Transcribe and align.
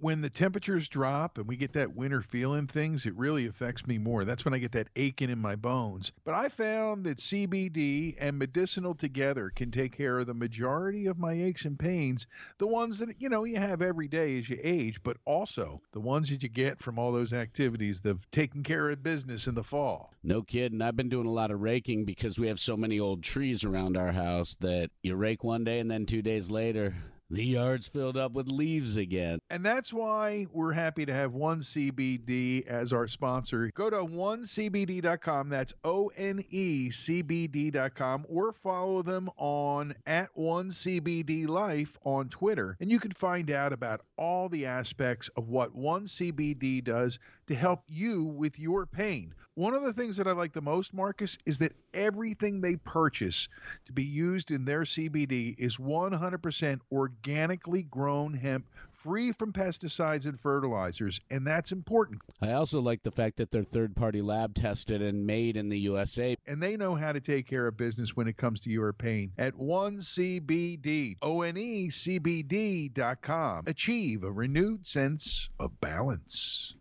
when 0.00 0.22
the 0.22 0.30
temperatures 0.30 0.88
drop 0.88 1.38
and 1.38 1.46
we 1.46 1.56
get 1.56 1.72
that 1.74 1.94
winter 1.94 2.22
feeling 2.22 2.66
things, 2.66 3.06
it 3.06 3.14
really 3.16 3.46
affects 3.46 3.86
me 3.86 3.98
more. 3.98 4.24
That's 4.24 4.44
when 4.44 4.54
I 4.54 4.58
get 4.58 4.72
that 4.72 4.88
aching 4.96 5.30
in 5.30 5.38
my 5.38 5.56
bones. 5.56 6.12
But 6.24 6.34
I 6.34 6.48
found 6.48 7.04
that 7.04 7.18
CBD 7.18 8.16
and 8.18 8.38
medicinal 8.38 8.94
together 8.94 9.50
can 9.54 9.70
take 9.70 9.96
care 9.96 10.18
of 10.18 10.26
the 10.26 10.34
majority 10.34 11.06
of 11.06 11.18
my 11.18 11.32
aches 11.32 11.64
and 11.64 11.78
pains, 11.78 12.26
the 12.58 12.66
ones 12.66 12.98
that, 12.98 13.08
you 13.18 13.28
know, 13.28 13.44
you 13.44 13.56
have 13.56 13.82
every 13.82 14.08
day 14.08 14.38
as 14.38 14.48
you 14.48 14.58
age, 14.62 15.02
but 15.02 15.18
also 15.24 15.80
the 15.92 16.00
ones 16.00 16.30
that 16.30 16.42
you 16.42 16.48
get 16.48 16.80
from 16.80 16.98
all 16.98 17.12
those 17.12 17.32
activities 17.32 18.00
of 18.04 18.30
taking 18.30 18.62
care 18.62 18.90
of 18.90 19.02
business 19.02 19.46
in 19.46 19.54
the 19.54 19.64
fall. 19.64 20.14
No 20.22 20.42
kidding. 20.42 20.82
I've 20.82 20.96
been 20.96 21.08
doing 21.08 21.26
a 21.26 21.32
lot 21.32 21.50
of 21.50 21.60
raking 21.60 22.04
because 22.04 22.38
we 22.38 22.48
have 22.48 22.60
so 22.60 22.76
many 22.76 22.98
old 22.98 23.22
trees 23.22 23.64
around 23.64 23.96
our 23.96 24.12
house 24.12 24.56
that 24.60 24.90
you 25.02 25.14
rake 25.16 25.44
one 25.44 25.64
day 25.64 25.78
and 25.78 25.90
then 25.90 26.06
2 26.06 26.22
days 26.22 26.50
later 26.50 26.94
the 27.30 27.44
yard's 27.44 27.86
filled 27.86 28.16
up 28.16 28.32
with 28.32 28.48
leaves 28.48 28.96
again. 28.96 29.38
And 29.50 29.64
that's 29.64 29.92
why 29.92 30.46
we're 30.52 30.72
happy 30.72 31.06
to 31.06 31.12
have 31.14 31.32
One 31.32 31.60
CBD 31.60 32.66
as 32.66 32.92
our 32.92 33.06
sponsor. 33.06 33.70
Go 33.74 33.88
to 33.88 33.96
onecbd.com. 33.96 35.48
That's 35.48 35.72
O 35.84 36.10
N 36.16 36.44
E 36.50 36.90
C 36.90 37.22
B 37.22 37.46
D.com 37.46 38.26
or 38.28 38.52
follow 38.52 39.02
them 39.02 39.30
on 39.36 39.94
at 40.06 40.30
One 40.34 40.70
CBD 40.70 41.48
Life 41.48 41.96
on 42.04 42.28
Twitter. 42.28 42.76
And 42.80 42.90
you 42.90 42.98
can 42.98 43.12
find 43.12 43.50
out 43.50 43.72
about 43.72 44.00
all 44.16 44.48
the 44.48 44.66
aspects 44.66 45.28
of 45.36 45.48
what 45.48 45.74
One 45.74 46.06
CBD 46.06 46.82
does 46.82 47.18
to 47.46 47.54
help 47.54 47.84
you 47.86 48.24
with 48.24 48.58
your 48.58 48.86
pain. 48.86 49.34
One 49.60 49.74
of 49.74 49.82
the 49.82 49.92
things 49.92 50.16
that 50.16 50.26
I 50.26 50.32
like 50.32 50.54
the 50.54 50.62
most, 50.62 50.94
Markus, 50.94 51.36
is 51.44 51.58
that 51.58 51.74
everything 51.92 52.62
they 52.62 52.76
purchase 52.76 53.46
to 53.84 53.92
be 53.92 54.02
used 54.02 54.50
in 54.50 54.64
their 54.64 54.84
CBD 54.84 55.54
is 55.58 55.76
100% 55.76 56.80
organically 56.90 57.82
grown 57.82 58.32
hemp, 58.32 58.70
free 58.90 59.32
from 59.32 59.52
pesticides 59.52 60.24
and 60.24 60.40
fertilizers, 60.40 61.20
and 61.28 61.46
that's 61.46 61.72
important. 61.72 62.22
I 62.40 62.52
also 62.52 62.80
like 62.80 63.02
the 63.02 63.10
fact 63.10 63.36
that 63.36 63.50
they're 63.50 63.62
third 63.62 63.94
party 63.94 64.22
lab 64.22 64.54
tested 64.54 65.02
and 65.02 65.26
made 65.26 65.58
in 65.58 65.68
the 65.68 65.80
USA. 65.80 66.38
And 66.46 66.62
they 66.62 66.78
know 66.78 66.94
how 66.94 67.12
to 67.12 67.20
take 67.20 67.46
care 67.46 67.66
of 67.66 67.76
business 67.76 68.16
when 68.16 68.28
it 68.28 68.38
comes 68.38 68.62
to 68.62 68.70
your 68.70 68.94
pain. 68.94 69.30
At 69.36 69.52
1CBD, 69.56 71.18
O 71.20 71.42
N 71.42 71.58
E 71.58 71.90
C 71.90 72.16
B 72.16 72.42
D.com. 72.42 73.64
Achieve 73.66 74.24
a 74.24 74.32
renewed 74.32 74.86
sense 74.86 75.50
of 75.58 75.78
balance. 75.82 76.76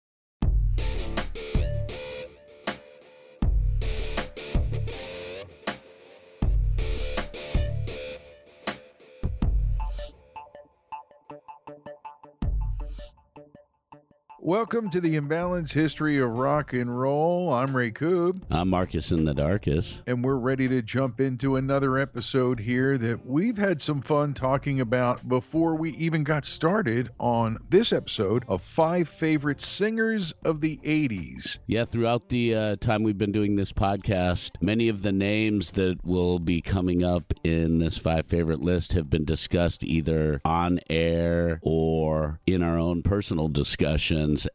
Welcome 14.41 14.89
to 14.91 15.01
the 15.01 15.19
Imbalanced 15.19 15.73
History 15.73 16.17
of 16.19 16.29
Rock 16.29 16.71
and 16.71 16.97
Roll. 16.97 17.51
I'm 17.51 17.75
Ray 17.75 17.91
Koob. 17.91 18.41
I'm 18.49 18.69
Markus 18.69 19.11
in 19.11 19.25
the 19.25 19.33
Darkest. 19.33 20.01
And 20.07 20.23
we're 20.23 20.37
ready 20.37 20.69
to 20.69 20.81
jump 20.81 21.19
into 21.19 21.57
another 21.57 21.97
episode 21.97 22.57
here 22.57 22.97
that 22.99 23.25
we've 23.25 23.57
had 23.57 23.81
some 23.81 24.01
fun 24.01 24.33
talking 24.33 24.79
about 24.79 25.27
before 25.27 25.75
we 25.75 25.91
even 25.97 26.23
got 26.23 26.45
started 26.45 27.09
on 27.19 27.57
this 27.69 27.91
episode 27.91 28.45
of 28.47 28.61
five 28.61 29.09
favorite 29.09 29.59
singers 29.59 30.33
of 30.45 30.61
the 30.61 30.77
80s. 30.77 31.59
Yeah, 31.67 31.83
throughout 31.83 32.29
the 32.29 32.55
uh, 32.55 32.75
time 32.77 33.03
we've 33.03 33.17
been 33.17 33.33
doing 33.33 33.57
this 33.57 33.73
podcast, 33.73 34.51
many 34.61 34.87
of 34.87 35.01
the 35.01 35.11
names 35.11 35.71
that 35.71 35.99
will 36.05 36.39
be 36.39 36.61
coming 36.61 37.03
up 37.03 37.33
in 37.43 37.79
this 37.79 37.97
five 37.97 38.25
favorite 38.25 38.61
list 38.61 38.93
have 38.93 39.09
been 39.09 39.25
discussed 39.25 39.83
either 39.83 40.39
on 40.45 40.79
air 40.89 41.59
or 41.61 42.39
in 42.47 42.63
our 42.63 42.77
own 42.77 43.01
personal 43.01 43.49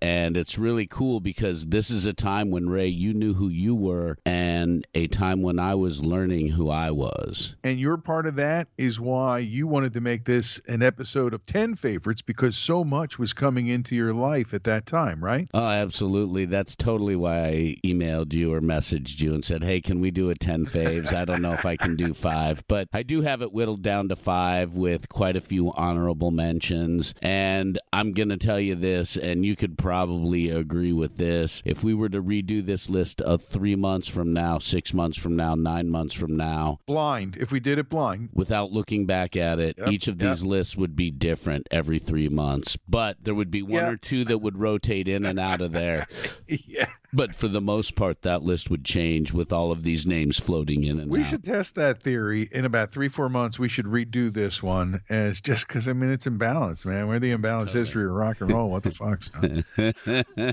and 0.01 0.37
it's 0.37 0.59
really 0.59 0.87
cool 0.87 1.21
because 1.21 1.67
this 1.67 1.91
is 1.91 2.07
a 2.07 2.13
time 2.13 2.51
when 2.51 2.69
Ray, 2.69 2.87
you 2.87 3.15
knew 3.15 3.35
who 3.35 3.49
you 3.49 3.75
were, 3.75 4.19
and 4.25 4.87
a 4.95 5.07
time 5.09 5.43
when 5.43 5.59
I 5.59 5.75
was 5.75 6.05
learning 6.05 6.49
who 6.49 6.71
I 6.71 6.91
was. 6.91 7.57
And 7.65 7.79
your 7.79 7.97
part 7.97 8.27
of 8.27 8.37
that 8.37 8.69
is 8.79 9.01
why 9.01 9.39
you 9.39 9.67
wanted 9.67 9.93
to 9.95 10.01
make 10.01 10.25
this 10.25 10.61
an 10.69 10.83
episode 10.83 11.35
of 11.35 11.45
10 11.47 11.75
favorites 11.75 12.23
because 12.23 12.57
so 12.57 12.85
much 12.85 13.19
was 13.19 13.33
coming 13.33 13.67
into 13.67 13.95
your 13.95 14.13
life 14.13 14.55
at 14.55 14.65
that 14.65 14.87
time, 14.87 15.23
right? 15.23 15.49
Oh, 15.55 15.67
absolutely. 15.67 16.45
That's 16.45 16.77
totally 16.77 17.17
why 17.17 17.45
I 17.45 17.77
emailed 17.85 18.33
you 18.33 18.53
or 18.53 18.61
messaged 18.61 19.21
you 19.21 19.35
and 19.35 19.45
said, 19.45 19.63
hey, 19.63 19.81
can 19.81 20.01
we 20.01 20.11
do 20.11 20.31
a 20.31 20.35
10 20.35 20.67
faves? 20.67 21.13
I 21.13 21.25
don't 21.25 21.43
know 21.43 21.53
if 21.53 21.67
I 21.67 21.77
can 21.77 21.97
do 21.97 22.15
five, 22.15 22.65
but 22.69 22.89
I 22.93 23.03
do 23.03 23.23
have 23.23 23.43
it 23.43 23.53
whittled 23.53 23.83
down 23.83 24.09
to 24.09 24.17
five 24.17 24.75
with 24.75 25.09
quite 25.09 25.37
a 25.37 25.41
few 25.41 25.73
honorable 25.73 26.31
mentions. 26.31 27.15
And 27.23 27.79
I'm 27.93 28.13
going 28.13 28.29
to 28.31 28.37
tell 28.37 28.61
you 28.61 28.75
this, 28.75 29.17
and 29.17 29.45
you 29.45 29.57
can 29.57 29.64
could 29.65 29.79
probably 29.79 30.51
agree 30.51 30.93
with 30.93 31.17
this. 31.17 31.63
If 31.65 31.83
we 31.83 31.95
were 31.95 32.11
to 32.11 32.23
redo 32.23 32.65
this 32.65 32.91
list 32.91 33.23
of 33.23 33.43
three 33.43 33.77
months 33.77 34.09
from 34.09 34.35
now, 34.35 34.59
six 34.59 34.93
months 34.93 35.17
from 35.17 35.37
now, 35.37 35.55
nine 35.55 35.89
months 35.89 36.13
from 36.13 36.37
now, 36.37 36.81
blind, 36.87 37.39
if 37.39 37.51
we 37.51 37.61
did 37.61 37.79
it 37.79 37.89
blind, 37.89 38.29
without 38.35 38.73
looking 38.73 39.07
back 39.07 39.37
at 39.37 39.59
it, 39.59 39.79
yep, 39.79 39.89
each 39.89 40.07
of 40.07 40.19
these 40.19 40.45
lists 40.45 40.77
would 40.77 40.95
be 40.95 41.11
different 41.11 41.67
every 41.71 41.99
three 41.99 42.29
months. 42.29 42.77
But 42.87 43.17
there 43.25 43.35
would 43.35 43.51
be 43.51 43.63
one 43.63 43.73
yep. 43.73 43.95
or 43.95 43.97
two 43.97 44.27
that 44.27 44.43
would 44.43 44.59
rotate 44.59 45.09
in 45.09 45.25
and 45.25 45.39
out 45.39 45.63
of 45.63 45.73
there. 45.73 46.09
yeah. 46.47 46.85
But 47.15 47.35
for 47.35 47.47
the 47.47 47.61
most 47.61 47.95
part, 47.95 48.23
that 48.23 48.43
list 48.43 48.71
would 48.71 48.85
change 48.85 49.33
with 49.33 49.53
all 49.53 49.71
of 49.71 49.85
these 49.85 50.05
names 50.05 50.39
floating 50.39 50.83
in 50.83 50.99
and 50.99 51.11
we 51.11 51.21
out. 51.21 51.27
should 51.27 51.45
test 51.45 51.77
that 51.77 52.03
theory 52.03 52.49
in 52.51 52.65
about 52.65 52.91
three, 52.91 53.07
four 53.07 53.29
months. 53.29 53.57
We 53.57 53.69
should 53.69 53.87
redo 53.87 54.33
this 54.33 54.63
one 54.63 55.01
as 55.09 55.41
just 55.41 55.69
because 55.69 55.89
I 55.89 55.93
mean 55.93 56.11
it's 56.11 56.27
imbalanced, 56.27 56.87
man. 56.87 57.07
We're 57.07 57.21
the 57.21 57.31
imbalanced 57.31 57.67
totally. 57.67 57.81
history 57.81 58.05
of 58.05 58.11
rock 58.11 58.41
and 58.41 58.51
roll. 58.51 58.69
What 58.69 58.83
the 58.83 58.91
fuck? 58.91 59.23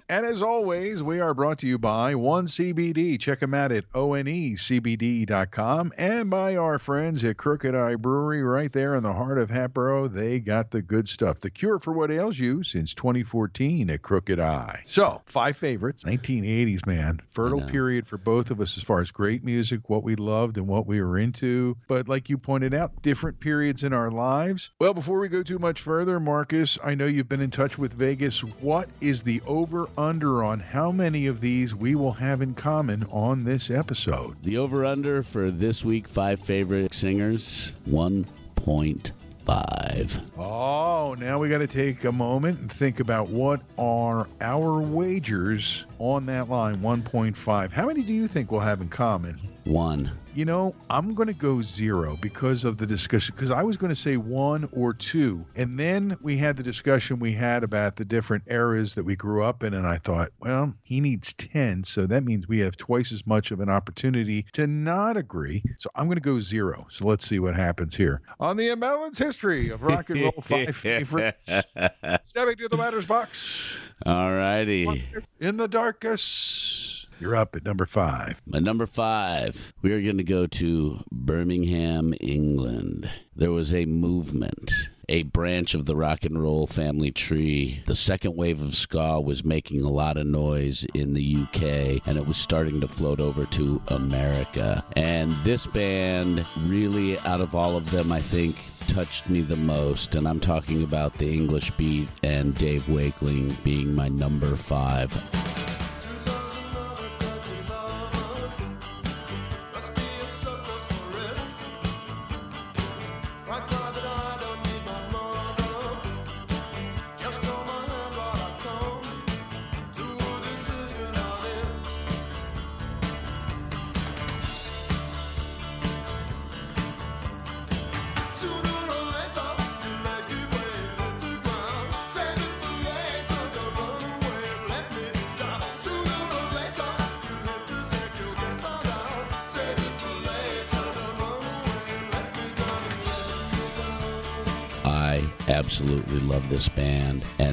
and 0.07 0.25
as 0.25 0.43
always, 0.43 1.01
we 1.01 1.19
are 1.19 1.33
brought 1.33 1.57
to 1.59 1.67
you 1.67 1.79
by 1.79 2.13
One 2.13 2.45
CBD. 2.45 3.19
Check 3.19 3.39
them 3.39 3.55
out 3.55 3.71
at 3.71 3.89
onecbd.com 3.93 5.93
and 5.97 6.29
by 6.29 6.55
our 6.57 6.77
friends 6.77 7.23
at 7.23 7.37
Crooked 7.37 7.73
Eye 7.73 7.95
Brewery, 7.95 8.43
right 8.43 8.71
there 8.71 8.95
in 8.95 9.03
the 9.03 9.13
heart 9.13 9.39
of 9.39 9.49
Hatboro. 9.49 10.07
They 10.07 10.39
got 10.39 10.69
the 10.69 10.83
good 10.83 11.09
stuff. 11.09 11.39
The 11.39 11.49
cure 11.49 11.79
for 11.79 11.93
what 11.93 12.11
ails 12.11 12.37
you 12.37 12.61
since 12.61 12.93
2014 12.93 13.89
at 13.89 14.03
Crooked 14.03 14.39
Eye. 14.39 14.83
So 14.85 15.21
five 15.25 15.57
favorites, 15.57 16.05
1980. 16.05 16.50
80s, 16.51 16.85
man. 16.85 17.21
Fertile 17.29 17.61
period 17.61 18.07
for 18.07 18.17
both 18.17 18.51
of 18.51 18.59
us 18.59 18.77
as 18.77 18.83
far 18.83 19.01
as 19.01 19.11
great 19.11 19.43
music, 19.43 19.89
what 19.89 20.03
we 20.03 20.15
loved 20.15 20.57
and 20.57 20.67
what 20.67 20.85
we 20.85 21.01
were 21.01 21.17
into. 21.17 21.77
But 21.87 22.07
like 22.07 22.29
you 22.29 22.37
pointed 22.37 22.73
out, 22.73 23.01
different 23.01 23.39
periods 23.39 23.83
in 23.83 23.93
our 23.93 24.11
lives. 24.11 24.69
Well, 24.79 24.93
before 24.93 25.19
we 25.19 25.27
go 25.27 25.43
too 25.43 25.59
much 25.59 25.81
further, 25.81 26.19
Marcus, 26.19 26.77
I 26.83 26.95
know 26.95 27.05
you've 27.05 27.29
been 27.29 27.41
in 27.41 27.51
touch 27.51 27.77
with 27.77 27.93
Vegas. 27.93 28.43
What 28.43 28.89
is 28.99 29.23
the 29.23 29.41
over 29.47 29.87
under 29.97 30.43
on 30.43 30.59
how 30.59 30.91
many 30.91 31.27
of 31.27 31.41
these 31.41 31.73
we 31.75 31.95
will 31.95 32.13
have 32.13 32.41
in 32.41 32.53
common 32.53 33.05
on 33.11 33.43
this 33.43 33.69
episode? 33.69 34.41
The 34.43 34.57
over 34.57 34.85
under 34.85 35.23
for 35.23 35.51
this 35.51 35.85
week, 35.85 36.07
five 36.07 36.39
favorite 36.39 36.93
singers, 36.93 37.73
1.5 37.89 39.11
five. 39.45 40.19
Oh, 40.37 41.15
now 41.19 41.39
we 41.39 41.49
got 41.49 41.59
to 41.59 41.67
take 41.67 42.03
a 42.03 42.11
moment 42.11 42.59
and 42.59 42.71
think 42.71 42.99
about 42.99 43.29
what 43.29 43.61
are 43.77 44.27
our 44.39 44.79
wagers 44.81 45.85
on 45.99 46.25
that 46.27 46.49
line 46.49 46.77
1.5. 46.77 47.71
How 47.71 47.87
many 47.87 48.03
do 48.03 48.13
you 48.13 48.27
think 48.27 48.51
we'll 48.51 48.61
have 48.61 48.81
in 48.81 48.89
common? 48.89 49.39
One. 49.65 50.11
You 50.33 50.45
know, 50.45 50.73
I'm 50.89 51.13
going 51.13 51.27
to 51.27 51.33
go 51.33 51.61
zero 51.61 52.17
because 52.21 52.63
of 52.63 52.77
the 52.77 52.85
discussion. 52.85 53.35
Because 53.35 53.51
I 53.51 53.63
was 53.63 53.75
going 53.75 53.89
to 53.89 53.95
say 53.95 54.15
one 54.15 54.69
or 54.71 54.93
two. 54.93 55.45
And 55.55 55.77
then 55.77 56.17
we 56.21 56.37
had 56.37 56.55
the 56.55 56.63
discussion 56.63 57.19
we 57.19 57.33
had 57.33 57.63
about 57.63 57.97
the 57.97 58.05
different 58.05 58.45
eras 58.47 58.95
that 58.95 59.03
we 59.03 59.15
grew 59.15 59.43
up 59.43 59.63
in. 59.63 59.73
And 59.73 59.85
I 59.85 59.97
thought, 59.97 60.29
well, 60.39 60.73
he 60.83 61.01
needs 61.01 61.33
10. 61.33 61.83
So 61.83 62.07
that 62.07 62.23
means 62.23 62.47
we 62.47 62.59
have 62.59 62.77
twice 62.77 63.11
as 63.11 63.27
much 63.27 63.51
of 63.51 63.59
an 63.59 63.69
opportunity 63.69 64.45
to 64.53 64.67
not 64.67 65.17
agree. 65.17 65.63
So 65.77 65.89
I'm 65.95 66.05
going 66.05 66.15
to 66.15 66.21
go 66.21 66.39
zero. 66.39 66.85
So 66.89 67.05
let's 67.05 67.27
see 67.27 67.39
what 67.39 67.55
happens 67.55 67.93
here. 67.93 68.21
On 68.39 68.55
the 68.55 68.69
Imbalanced 68.69 69.19
history 69.19 69.69
of 69.69 69.83
rock 69.83 70.09
and 70.09 70.21
roll 70.21 70.31
five 70.41 70.75
favorites, 70.75 71.43
stepping 72.27 72.55
to 72.55 72.67
the 72.69 72.77
batter's 72.77 73.05
box. 73.05 73.75
All 74.05 74.31
righty. 74.31 75.03
In 75.39 75.57
the 75.57 75.67
darkest. 75.67 77.00
You're 77.21 77.35
up 77.35 77.55
at 77.55 77.63
number 77.63 77.85
five. 77.85 78.41
At 78.51 78.63
number 78.63 78.87
five, 78.87 79.73
we 79.83 79.93
are 79.93 80.01
going 80.01 80.17
to 80.17 80.23
go 80.23 80.47
to 80.47 81.03
Birmingham, 81.11 82.15
England. 82.19 83.11
There 83.35 83.51
was 83.51 83.71
a 83.73 83.85
movement 83.85 84.89
a 85.11 85.23
branch 85.23 85.73
of 85.73 85.85
the 85.85 85.95
rock 85.95 86.23
and 86.23 86.41
roll 86.41 86.65
family 86.65 87.11
tree. 87.11 87.83
The 87.85 87.95
second 87.95 88.37
wave 88.37 88.61
of 88.61 88.73
ska 88.73 89.19
was 89.19 89.43
making 89.43 89.81
a 89.81 89.89
lot 89.89 90.15
of 90.15 90.25
noise 90.25 90.85
in 90.93 91.13
the 91.13 91.35
UK 91.35 92.07
and 92.07 92.17
it 92.17 92.25
was 92.25 92.37
starting 92.37 92.79
to 92.79 92.87
float 92.87 93.19
over 93.19 93.45
to 93.47 93.81
America. 93.89 94.85
And 94.95 95.35
this 95.43 95.67
band, 95.67 96.45
really, 96.61 97.19
out 97.19 97.41
of 97.41 97.55
all 97.55 97.75
of 97.75 97.91
them, 97.91 98.09
I 98.09 98.21
think 98.21 98.55
touched 98.87 99.29
me 99.29 99.41
the 99.41 99.57
most, 99.57 100.15
and 100.15 100.27
I'm 100.27 100.39
talking 100.39 100.81
about 100.81 101.17
the 101.17 101.31
English 101.31 101.71
Beat 101.71 102.07
and 102.23 102.55
Dave 102.55 102.87
Wakeling 102.87 103.55
being 103.63 103.93
my 103.93 104.07
number 104.07 104.55
five. 104.55 105.11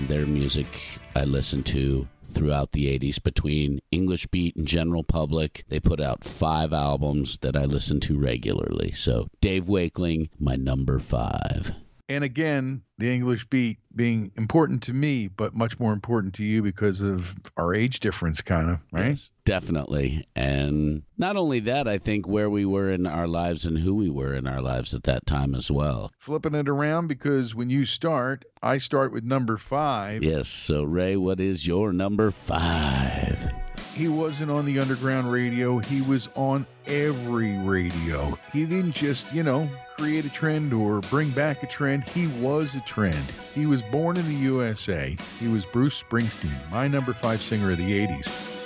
Their 0.08 0.26
music 0.26 0.66
I 1.14 1.24
listened 1.24 1.66
to 1.66 2.08
throughout 2.32 2.72
the 2.72 2.86
80s 2.98 3.22
between 3.22 3.80
English 3.90 4.26
Beat 4.26 4.56
and 4.56 4.66
General 4.66 5.04
Public. 5.04 5.64
They 5.68 5.80
put 5.80 6.00
out 6.00 6.24
five 6.24 6.72
albums 6.72 7.38
that 7.38 7.56
I 7.56 7.64
listen 7.66 8.00
to 8.00 8.18
regularly. 8.18 8.92
So, 8.92 9.28
Dave 9.40 9.68
Wakeling, 9.68 10.30
my 10.38 10.56
number 10.56 10.98
five. 10.98 11.74
And 12.08 12.24
again, 12.24 12.82
the 12.96 13.12
English 13.14 13.46
beat 13.50 13.78
being 13.94 14.32
important 14.36 14.82
to 14.84 14.94
me, 14.94 15.28
but 15.28 15.54
much 15.54 15.78
more 15.78 15.92
important 15.92 16.34
to 16.34 16.44
you 16.44 16.62
because 16.62 17.00
of 17.02 17.36
our 17.56 17.74
age 17.74 18.00
difference, 18.00 18.40
kind 18.40 18.70
of, 18.70 18.78
right? 18.92 19.10
Yes, 19.10 19.30
definitely. 19.44 20.24
And 20.34 21.02
not 21.18 21.36
only 21.36 21.60
that, 21.60 21.86
I 21.86 21.98
think 21.98 22.26
where 22.26 22.48
we 22.48 22.64
were 22.64 22.90
in 22.90 23.06
our 23.06 23.28
lives 23.28 23.66
and 23.66 23.78
who 23.78 23.94
we 23.94 24.08
were 24.08 24.32
in 24.32 24.46
our 24.46 24.62
lives 24.62 24.94
at 24.94 25.02
that 25.02 25.26
time 25.26 25.54
as 25.54 25.70
well. 25.70 26.10
Flipping 26.18 26.54
it 26.54 26.68
around 26.68 27.08
because 27.08 27.54
when 27.54 27.68
you 27.68 27.84
start, 27.84 28.44
I 28.62 28.78
start 28.78 29.12
with 29.12 29.24
number 29.24 29.58
five. 29.58 30.22
Yes. 30.22 30.48
So, 30.48 30.84
Ray, 30.84 31.16
what 31.16 31.40
is 31.40 31.66
your 31.66 31.92
number 31.92 32.30
five? 32.30 33.47
He 33.98 34.06
wasn't 34.06 34.52
on 34.52 34.64
the 34.64 34.78
underground 34.78 35.32
radio, 35.32 35.78
he 35.78 36.02
was 36.02 36.28
on 36.36 36.68
every 36.86 37.58
radio. 37.58 38.38
He 38.52 38.64
didn't 38.64 38.92
just, 38.92 39.32
you 39.32 39.42
know, 39.42 39.68
create 39.96 40.24
a 40.24 40.28
trend 40.28 40.72
or 40.72 41.00
bring 41.00 41.30
back 41.30 41.64
a 41.64 41.66
trend. 41.66 42.08
He 42.08 42.28
was 42.40 42.76
a 42.76 42.80
trend. 42.82 43.16
He 43.56 43.66
was 43.66 43.82
born 43.82 44.16
in 44.16 44.24
the 44.26 44.36
USA. 44.36 45.16
He 45.40 45.48
was 45.48 45.66
Bruce 45.66 46.00
Springsteen, 46.00 46.70
my 46.70 46.86
number 46.86 47.12
five 47.12 47.42
singer 47.42 47.72
of 47.72 47.78
the 47.78 48.06
80s. 48.06 48.57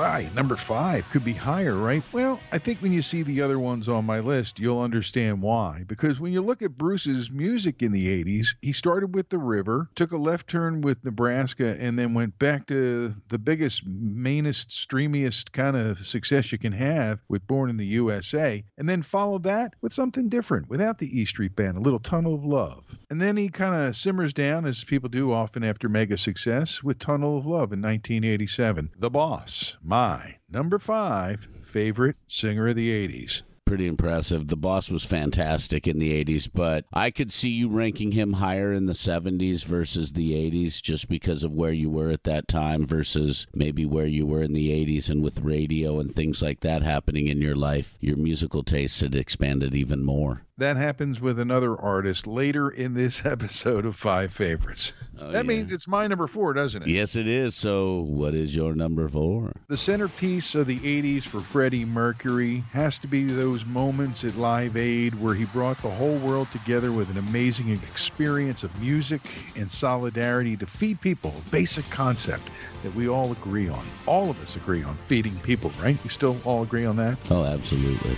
Why? 0.00 0.30
Number 0.34 0.56
five 0.56 1.06
could 1.10 1.26
be 1.26 1.34
higher, 1.34 1.74
right? 1.74 2.02
Well, 2.10 2.40
I 2.52 2.56
think 2.58 2.78
when 2.78 2.90
you 2.90 3.02
see 3.02 3.22
the 3.22 3.42
other 3.42 3.58
ones 3.58 3.86
on 3.86 4.06
my 4.06 4.20
list, 4.20 4.58
you'll 4.58 4.80
understand 4.80 5.42
why. 5.42 5.84
Because 5.86 6.18
when 6.18 6.32
you 6.32 6.40
look 6.40 6.62
at 6.62 6.78
Bruce's 6.78 7.30
music 7.30 7.82
in 7.82 7.92
the 7.92 8.24
80s, 8.24 8.54
he 8.62 8.72
started 8.72 9.14
with 9.14 9.28
The 9.28 9.36
River, 9.36 9.90
took 9.94 10.12
a 10.12 10.16
left 10.16 10.48
turn 10.48 10.80
with 10.80 11.04
Nebraska, 11.04 11.76
and 11.78 11.98
then 11.98 12.14
went 12.14 12.38
back 12.38 12.66
to 12.68 13.14
the 13.28 13.38
biggest, 13.38 13.86
mainest, 13.86 14.70
streamiest 14.70 15.52
kind 15.52 15.76
of 15.76 15.98
success 15.98 16.50
you 16.50 16.56
can 16.56 16.72
have 16.72 17.18
with 17.28 17.46
Born 17.46 17.68
in 17.68 17.76
the 17.76 17.84
USA, 17.84 18.64
and 18.78 18.88
then 18.88 19.02
followed 19.02 19.42
that 19.42 19.74
with 19.82 19.92
something 19.92 20.30
different 20.30 20.70
without 20.70 20.96
the 20.96 21.20
E 21.20 21.26
Street 21.26 21.54
Band, 21.54 21.76
a 21.76 21.80
little 21.80 21.98
Tunnel 21.98 22.34
of 22.34 22.44
Love. 22.46 22.84
And 23.10 23.20
then 23.20 23.36
he 23.36 23.50
kind 23.50 23.74
of 23.74 23.94
simmers 23.94 24.32
down, 24.32 24.64
as 24.64 24.82
people 24.82 25.10
do 25.10 25.30
often 25.30 25.62
after 25.62 25.90
mega 25.90 26.16
success, 26.16 26.82
with 26.82 26.98
Tunnel 26.98 27.36
of 27.36 27.44
Love 27.44 27.74
in 27.74 27.82
1987. 27.82 28.92
The 28.98 29.10
Boss, 29.10 29.76
my 29.90 30.36
number 30.48 30.78
five 30.78 31.48
favorite 31.64 32.14
singer 32.28 32.68
of 32.68 32.76
the 32.76 33.08
80s 33.08 33.42
pretty 33.70 33.86
impressive. 33.86 34.48
The 34.48 34.56
boss 34.56 34.90
was 34.90 35.04
fantastic 35.04 35.86
in 35.86 36.00
the 36.00 36.24
80s, 36.24 36.48
but 36.52 36.86
I 36.92 37.12
could 37.12 37.30
see 37.30 37.50
you 37.50 37.68
ranking 37.68 38.10
him 38.10 38.32
higher 38.32 38.72
in 38.72 38.86
the 38.86 38.94
70s 38.94 39.64
versus 39.64 40.12
the 40.12 40.32
80s 40.32 40.82
just 40.82 41.08
because 41.08 41.44
of 41.44 41.52
where 41.52 41.72
you 41.72 41.88
were 41.88 42.10
at 42.10 42.24
that 42.24 42.48
time 42.48 42.84
versus 42.84 43.46
maybe 43.54 43.86
where 43.86 44.06
you 44.06 44.26
were 44.26 44.42
in 44.42 44.54
the 44.54 44.70
80s 44.70 45.08
and 45.08 45.22
with 45.22 45.42
radio 45.42 46.00
and 46.00 46.12
things 46.12 46.42
like 46.42 46.60
that 46.62 46.82
happening 46.82 47.28
in 47.28 47.40
your 47.40 47.54
life. 47.54 47.96
Your 48.00 48.16
musical 48.16 48.64
tastes 48.64 49.02
had 49.02 49.14
expanded 49.14 49.72
even 49.72 50.04
more. 50.04 50.42
That 50.60 50.76
happens 50.76 51.22
with 51.22 51.38
another 51.38 51.74
artist 51.74 52.26
later 52.26 52.68
in 52.68 52.92
this 52.92 53.24
episode 53.24 53.86
of 53.86 53.96
Five 53.96 54.30
Favorites. 54.30 54.92
Oh, 55.18 55.32
that 55.32 55.46
yeah. 55.46 55.48
means 55.48 55.72
it's 55.72 55.88
my 55.88 56.06
number 56.06 56.26
four, 56.26 56.52
doesn't 56.52 56.82
it? 56.82 56.88
Yes, 56.90 57.16
it 57.16 57.26
is. 57.26 57.54
So, 57.54 58.02
what 58.02 58.34
is 58.34 58.54
your 58.54 58.74
number 58.74 59.08
four? 59.08 59.54
The 59.68 59.78
centerpiece 59.78 60.54
of 60.54 60.66
the 60.66 60.78
80s 60.78 61.24
for 61.24 61.40
Freddie 61.40 61.86
Mercury 61.86 62.62
has 62.72 62.98
to 62.98 63.06
be 63.06 63.24
those 63.24 63.64
moments 63.64 64.22
at 64.22 64.36
Live 64.36 64.76
Aid 64.76 65.18
where 65.18 65.32
he 65.32 65.46
brought 65.46 65.78
the 65.78 65.88
whole 65.88 66.16
world 66.16 66.48
together 66.52 66.92
with 66.92 67.10
an 67.10 67.16
amazing 67.16 67.70
experience 67.70 68.62
of 68.62 68.82
music 68.82 69.22
and 69.56 69.70
solidarity 69.70 70.58
to 70.58 70.66
feed 70.66 71.00
people 71.00 71.32
a 71.38 71.50
basic 71.50 71.88
concept 71.88 72.50
that 72.82 72.94
we 72.94 73.08
all 73.08 73.32
agree 73.32 73.70
on. 73.70 73.86
All 74.04 74.28
of 74.28 74.42
us 74.42 74.56
agree 74.56 74.82
on 74.82 74.94
feeding 75.06 75.36
people, 75.38 75.72
right? 75.80 75.96
We 76.04 76.10
still 76.10 76.36
all 76.44 76.62
agree 76.62 76.84
on 76.84 76.96
that? 76.96 77.16
Oh, 77.30 77.44
absolutely. 77.44 78.14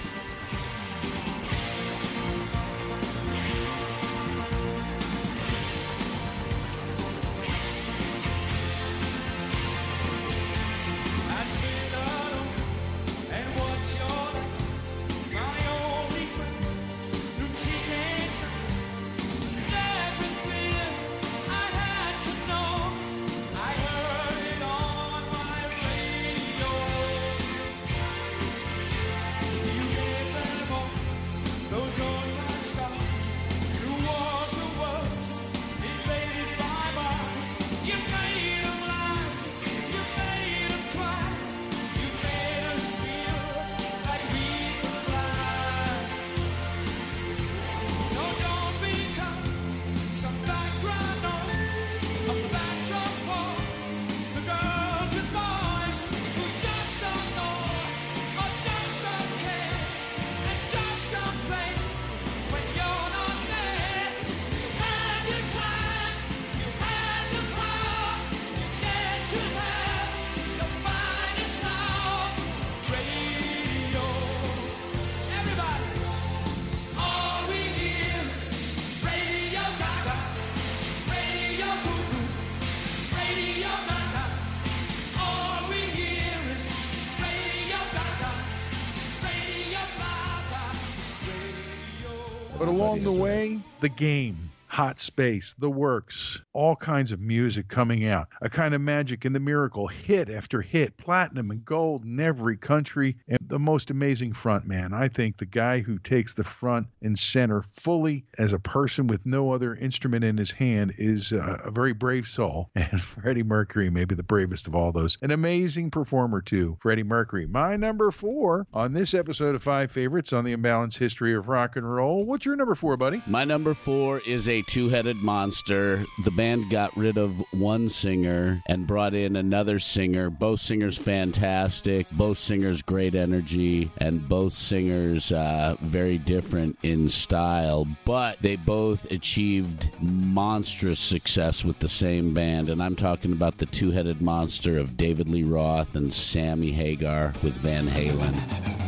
Along 92.82 93.02
the 93.02 93.12
way, 93.12 93.58
the 93.80 93.88
game 93.88 94.51
hot 94.72 94.98
space, 94.98 95.54
the 95.58 95.70
works, 95.70 96.40
all 96.54 96.74
kinds 96.74 97.12
of 97.12 97.20
music 97.20 97.68
coming 97.68 98.06
out, 98.06 98.26
a 98.40 98.48
kind 98.48 98.72
of 98.72 98.80
magic 98.80 99.26
in 99.26 99.34
the 99.34 99.38
miracle, 99.38 99.86
hit 99.86 100.30
after 100.30 100.62
hit, 100.62 100.96
platinum 100.96 101.50
and 101.50 101.62
gold 101.62 102.04
in 102.04 102.18
every 102.18 102.56
country, 102.56 103.14
and 103.28 103.38
the 103.48 103.58
most 103.58 103.90
amazing 103.90 104.32
front 104.32 104.66
man. 104.66 104.94
I 104.94 105.08
think 105.08 105.36
the 105.36 105.44
guy 105.44 105.80
who 105.80 105.98
takes 105.98 106.32
the 106.32 106.42
front 106.42 106.86
and 107.02 107.18
center 107.18 107.60
fully 107.60 108.24
as 108.38 108.54
a 108.54 108.58
person 108.58 109.08
with 109.08 109.26
no 109.26 109.52
other 109.52 109.74
instrument 109.74 110.24
in 110.24 110.38
his 110.38 110.50
hand 110.50 110.94
is 110.96 111.32
a, 111.32 111.60
a 111.64 111.70
very 111.70 111.92
brave 111.92 112.26
soul. 112.26 112.70
And 112.92 113.00
Freddie 113.00 113.42
Mercury, 113.42 113.90
maybe 113.90 114.14
the 114.14 114.22
bravest 114.22 114.66
of 114.66 114.74
all 114.74 114.92
those, 114.92 115.16
an 115.22 115.30
amazing 115.30 115.90
performer 115.90 116.42
too. 116.42 116.76
Freddie 116.80 117.04
Mercury, 117.04 117.46
my 117.46 117.76
number 117.76 118.10
four 118.10 118.66
on 118.74 118.92
this 118.92 119.14
episode 119.14 119.54
of 119.54 119.62
Five 119.62 119.92
Favorites 119.92 120.32
on 120.32 120.44
the 120.44 120.54
Imbalanced 120.54 120.98
History 120.98 121.34
of 121.34 121.48
Rock 121.48 121.76
and 121.76 121.90
Roll. 121.90 122.24
What's 122.24 122.44
your 122.44 122.56
number 122.56 122.74
four, 122.74 122.96
buddy? 122.96 123.22
My 123.26 123.44
number 123.44 123.72
four 123.72 124.20
is 124.26 124.48
a 124.48 124.61
two 124.62 124.88
headed 124.88 125.16
monster. 125.18 126.04
The 126.24 126.30
band 126.30 126.70
got 126.70 126.96
rid 126.96 127.18
of 127.18 127.42
one 127.52 127.88
singer 127.88 128.62
and 128.66 128.86
brought 128.86 129.14
in 129.14 129.36
another 129.36 129.78
singer. 129.78 130.30
Both 130.30 130.60
singers 130.60 130.96
fantastic, 130.96 132.10
both 132.10 132.38
singers 132.38 132.82
great 132.82 133.14
energy, 133.14 133.90
and 133.98 134.28
both 134.28 134.54
singers 134.54 135.32
uh, 135.32 135.76
very 135.80 136.18
different 136.18 136.78
in 136.82 137.08
style, 137.08 137.86
but 138.04 138.40
they 138.40 138.56
both 138.56 139.10
achieved 139.10 139.88
monstrous 140.00 141.00
success 141.00 141.64
with 141.64 141.78
the 141.78 141.88
same 141.88 142.34
band. 142.34 142.68
And 142.68 142.82
I'm 142.82 142.96
talking 142.96 143.32
about 143.32 143.58
the 143.58 143.66
two 143.66 143.90
headed 143.90 144.22
monster 144.22 144.78
of 144.78 144.96
David 144.96 145.28
Lee 145.28 145.44
Roth 145.44 145.94
and 145.94 146.12
Sammy 146.12 146.72
Hagar 146.72 147.32
with 147.42 147.54
Van 147.54 147.86
Halen. 147.86 148.81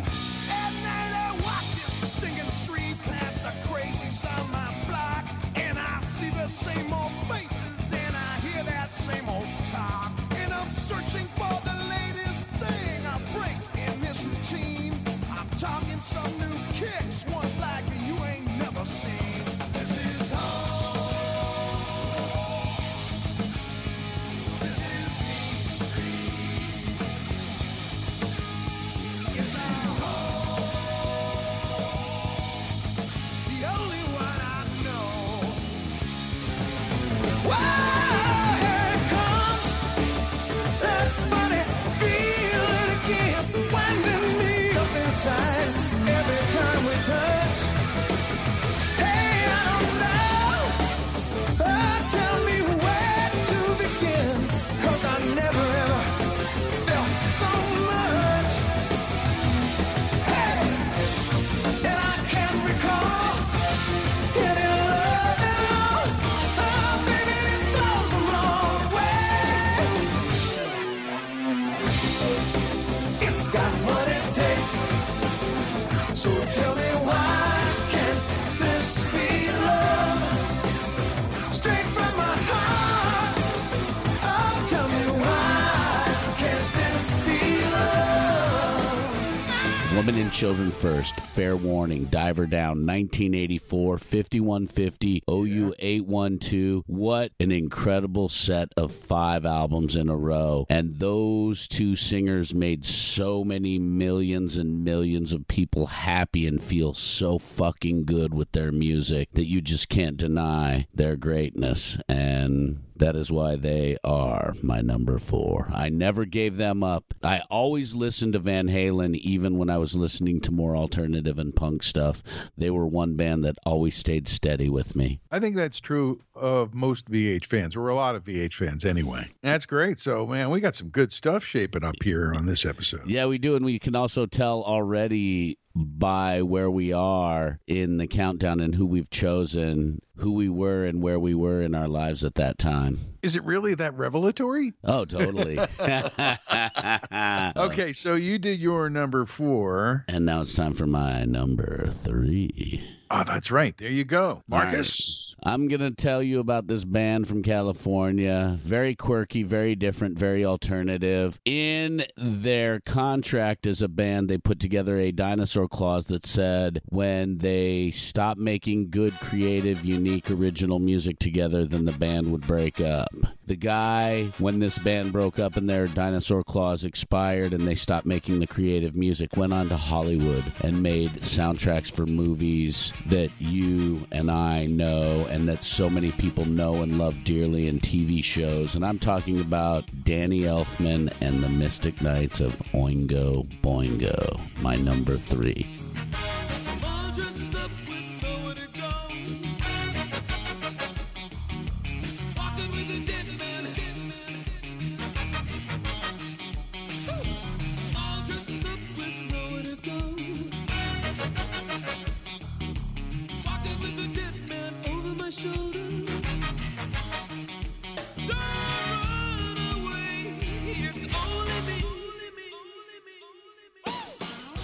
Women 90.04 90.20
and 90.20 90.32
Children 90.32 90.70
First, 90.70 91.18
Fair 91.18 91.56
Warning, 91.56 92.04
Diver 92.04 92.44
Down, 92.44 92.84
1984, 92.84 93.96
5150, 93.96 95.22
OU 95.30 95.74
812. 95.78 96.84
What 96.86 97.32
an 97.40 97.50
incredible 97.50 98.28
set 98.28 98.68
of 98.76 98.92
five 98.92 99.46
albums 99.46 99.96
in 99.96 100.10
a 100.10 100.16
row. 100.16 100.66
And 100.68 100.98
those 100.98 101.66
two 101.66 101.96
singers 101.96 102.54
made 102.54 102.84
so 102.84 103.44
many 103.44 103.78
millions 103.78 104.58
and 104.58 104.84
millions 104.84 105.32
of 105.32 105.48
people 105.48 105.86
happy 105.86 106.46
and 106.46 106.62
feel 106.62 106.92
so 106.92 107.38
fucking 107.38 108.04
good 108.04 108.34
with 108.34 108.52
their 108.52 108.72
music 108.72 109.30
that 109.32 109.46
you 109.46 109.62
just 109.62 109.88
can't 109.88 110.18
deny 110.18 110.86
their 110.92 111.16
greatness. 111.16 111.96
And 112.10 112.82
that 112.96 113.16
is 113.16 113.30
why 113.30 113.56
they 113.56 113.96
are 114.04 114.54
my 114.62 114.80
number 114.80 115.18
four. 115.18 115.68
I 115.72 115.88
never 115.88 116.24
gave 116.24 116.56
them 116.56 116.82
up. 116.82 117.14
I 117.22 117.42
always 117.50 117.94
listened 117.94 118.34
to 118.34 118.38
Van 118.38 118.68
Halen, 118.68 119.16
even 119.16 119.58
when 119.58 119.70
I 119.70 119.78
was 119.78 119.94
listening 119.94 120.40
to 120.42 120.52
more 120.52 120.76
alternative 120.76 121.38
and 121.38 121.54
punk 121.54 121.82
stuff. 121.82 122.22
They 122.56 122.70
were 122.70 122.86
one 122.86 123.16
band 123.16 123.44
that 123.44 123.56
always 123.66 123.96
stayed 123.96 124.28
steady 124.28 124.68
with 124.68 124.94
me. 124.94 125.20
I 125.30 125.40
think 125.40 125.56
that's 125.56 125.80
true 125.80 126.20
of 126.34 126.74
most 126.74 127.10
VH 127.10 127.46
fans, 127.46 127.76
or 127.76 127.88
a 127.88 127.94
lot 127.94 128.14
of 128.14 128.24
VH 128.24 128.54
fans 128.54 128.84
anyway. 128.84 129.28
That's 129.42 129.66
great. 129.66 129.98
So, 129.98 130.26
man, 130.26 130.50
we 130.50 130.60
got 130.60 130.74
some 130.74 130.88
good 130.88 131.12
stuff 131.12 131.44
shaping 131.44 131.84
up 131.84 132.02
here 132.02 132.32
on 132.34 132.46
this 132.46 132.64
episode. 132.64 133.06
Yeah, 133.06 133.26
we 133.26 133.38
do. 133.38 133.56
And 133.56 133.64
we 133.64 133.78
can 133.78 133.94
also 133.94 134.26
tell 134.26 134.62
already 134.62 135.58
by 135.74 136.42
where 136.42 136.70
we 136.70 136.92
are 136.92 137.58
in 137.66 137.96
the 137.96 138.06
countdown 138.06 138.60
and 138.60 138.74
who 138.74 138.86
we've 138.86 139.10
chosen, 139.10 140.00
who 140.24 140.32
we 140.32 140.48
were 140.48 140.86
and 140.86 141.02
where 141.02 141.20
we 141.20 141.34
were 141.34 141.60
in 141.60 141.74
our 141.74 141.86
lives 141.86 142.24
at 142.24 142.34
that 142.36 142.58
time. 142.58 142.98
Is 143.22 143.36
it 143.36 143.44
really 143.44 143.74
that 143.74 143.92
revelatory? 143.94 144.72
Oh, 144.82 145.04
totally. 145.04 145.58
okay, 147.56 147.92
so 147.92 148.14
you 148.14 148.38
did 148.38 148.58
your 148.58 148.88
number 148.88 149.26
four. 149.26 150.06
And 150.08 150.24
now 150.24 150.40
it's 150.40 150.54
time 150.54 150.72
for 150.72 150.86
my 150.86 151.24
number 151.26 151.90
three. 151.92 152.82
Oh, 153.16 153.22
that's 153.22 153.52
right. 153.52 153.76
There 153.76 153.90
you 153.90 154.02
go. 154.02 154.42
Markus. 154.48 155.36
Right. 155.38 155.52
I'm 155.52 155.68
going 155.68 155.82
to 155.82 155.92
tell 155.92 156.20
you 156.20 156.40
about 156.40 156.66
this 156.66 156.84
band 156.84 157.28
from 157.28 157.42
California. 157.42 158.58
Very 158.60 158.96
quirky, 158.96 159.44
very 159.44 159.76
different, 159.76 160.18
very 160.18 160.44
alternative. 160.44 161.38
In 161.44 162.06
their 162.16 162.80
contract 162.80 163.66
as 163.66 163.82
a 163.82 163.88
band, 163.88 164.28
they 164.28 164.38
put 164.38 164.58
together 164.58 164.96
a 164.96 165.12
dinosaur 165.12 165.68
clause 165.68 166.06
that 166.06 166.26
said 166.26 166.80
when 166.88 167.38
they 167.38 167.92
stop 167.92 168.36
making 168.36 168.90
good, 168.90 169.14
creative, 169.20 169.84
unique, 169.84 170.28
original 170.30 170.80
music 170.80 171.20
together, 171.20 171.66
then 171.66 171.84
the 171.84 171.92
band 171.92 172.32
would 172.32 172.46
break 172.46 172.80
up. 172.80 173.10
The 173.46 173.56
guy, 173.56 174.32
when 174.38 174.58
this 174.58 174.78
band 174.78 175.12
broke 175.12 175.38
up 175.38 175.56
and 175.56 175.68
their 175.68 175.86
dinosaur 175.86 176.42
clause 176.42 176.84
expired 176.84 177.52
and 177.52 177.68
they 177.68 177.74
stopped 177.74 178.06
making 178.06 178.40
the 178.40 178.46
creative 178.46 178.96
music, 178.96 179.36
went 179.36 179.52
on 179.52 179.68
to 179.68 179.76
Hollywood 179.76 180.44
and 180.62 180.82
made 180.82 181.10
soundtracks 181.20 181.92
for 181.92 182.06
movies 182.06 182.92
that 183.06 183.30
you 183.38 184.06
and 184.12 184.30
I 184.30 184.66
know 184.66 185.26
and 185.30 185.48
that 185.48 185.62
so 185.62 185.90
many 185.90 186.12
people 186.12 186.44
know 186.44 186.76
and 186.76 186.98
love 186.98 187.24
dearly 187.24 187.68
in 187.68 187.80
TV 187.80 188.22
shows. 188.22 188.74
And 188.74 188.84
I'm 188.84 188.98
talking 188.98 189.40
about 189.40 189.84
Danny 190.04 190.40
Elfman 190.40 191.12
and 191.20 191.42
the 191.42 191.48
Mystic 191.48 192.00
Knights 192.00 192.40
of 192.40 192.52
Oingo 192.72 193.46
Boingo, 193.60 194.40
my 194.60 194.76
number 194.76 195.16
three. 195.16 195.66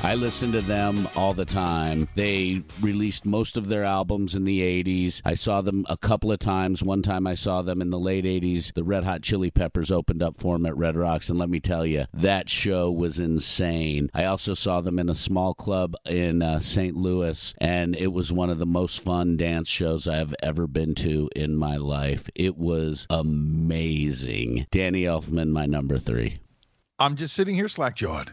I 0.03 0.15
listen 0.15 0.51
to 0.53 0.63
them 0.63 1.07
all 1.15 1.35
the 1.35 1.45
time. 1.45 2.09
They 2.15 2.63
released 2.81 3.27
most 3.27 3.59
of 3.59 3.69
their 3.69 3.85
albums 3.85 4.35
in 4.35 4.45
the 4.45 4.61
80s. 4.61 5.21
I 5.27 5.35
saw 5.35 5.61
them 5.61 5.85
a 5.91 5.97
couple 5.99 6.33
of 6.33 6.39
times. 6.39 6.83
One 6.83 7.03
time 7.03 7.27
I 7.27 7.35
saw 7.35 7.61
them 7.61 7.83
in 7.83 7.91
the 7.91 7.99
late 7.99 8.25
80s. 8.25 8.73
The 8.73 8.83
Red 8.83 9.05
Hot 9.05 9.21
Chili 9.21 9.51
Peppers 9.51 9.91
opened 9.93 10.23
up 10.23 10.39
for 10.39 10.55
them 10.57 10.65
at 10.65 10.77
Red 10.77 10.97
Rocks, 10.97 11.29
and 11.29 11.39
let 11.39 11.51
me 11.51 11.61
tell 11.61 11.85
you, 11.85 12.07
that 12.15 12.49
show 12.49 12.91
was 12.91 13.19
insane. 13.21 14.09
I 14.15 14.25
also 14.25 14.55
saw 14.55 14.81
them 14.81 14.99
in 14.99 15.11
a 15.11 15.15
small 15.15 15.53
club 15.53 15.95
in 16.09 16.41
uh, 16.41 16.61
St. 16.61 16.97
Louis, 16.97 17.53
and 17.59 17.95
it 17.95 18.13
was 18.13 18.33
one 18.33 18.49
of 18.49 18.59
the 18.59 18.67
most 18.67 19.01
fun 19.01 19.37
dance 19.37 19.69
shows 19.69 20.09
I've 20.09 20.35
ever 20.43 20.67
been 20.67 20.95
to 20.97 21.29
in 21.37 21.57
my 21.57 21.77
life. 21.77 22.27
It 22.35 22.57
was 22.57 23.07
amazing. 23.11 24.67
Danny 24.71 25.03
Elfman, 25.03 25.51
my 25.51 25.67
number 25.67 25.99
three. 25.99 26.39
I'm 26.99 27.17
just 27.17 27.35
sitting 27.35 27.55
here 27.55 27.69
slack 27.69 27.97
jawed 27.97 28.33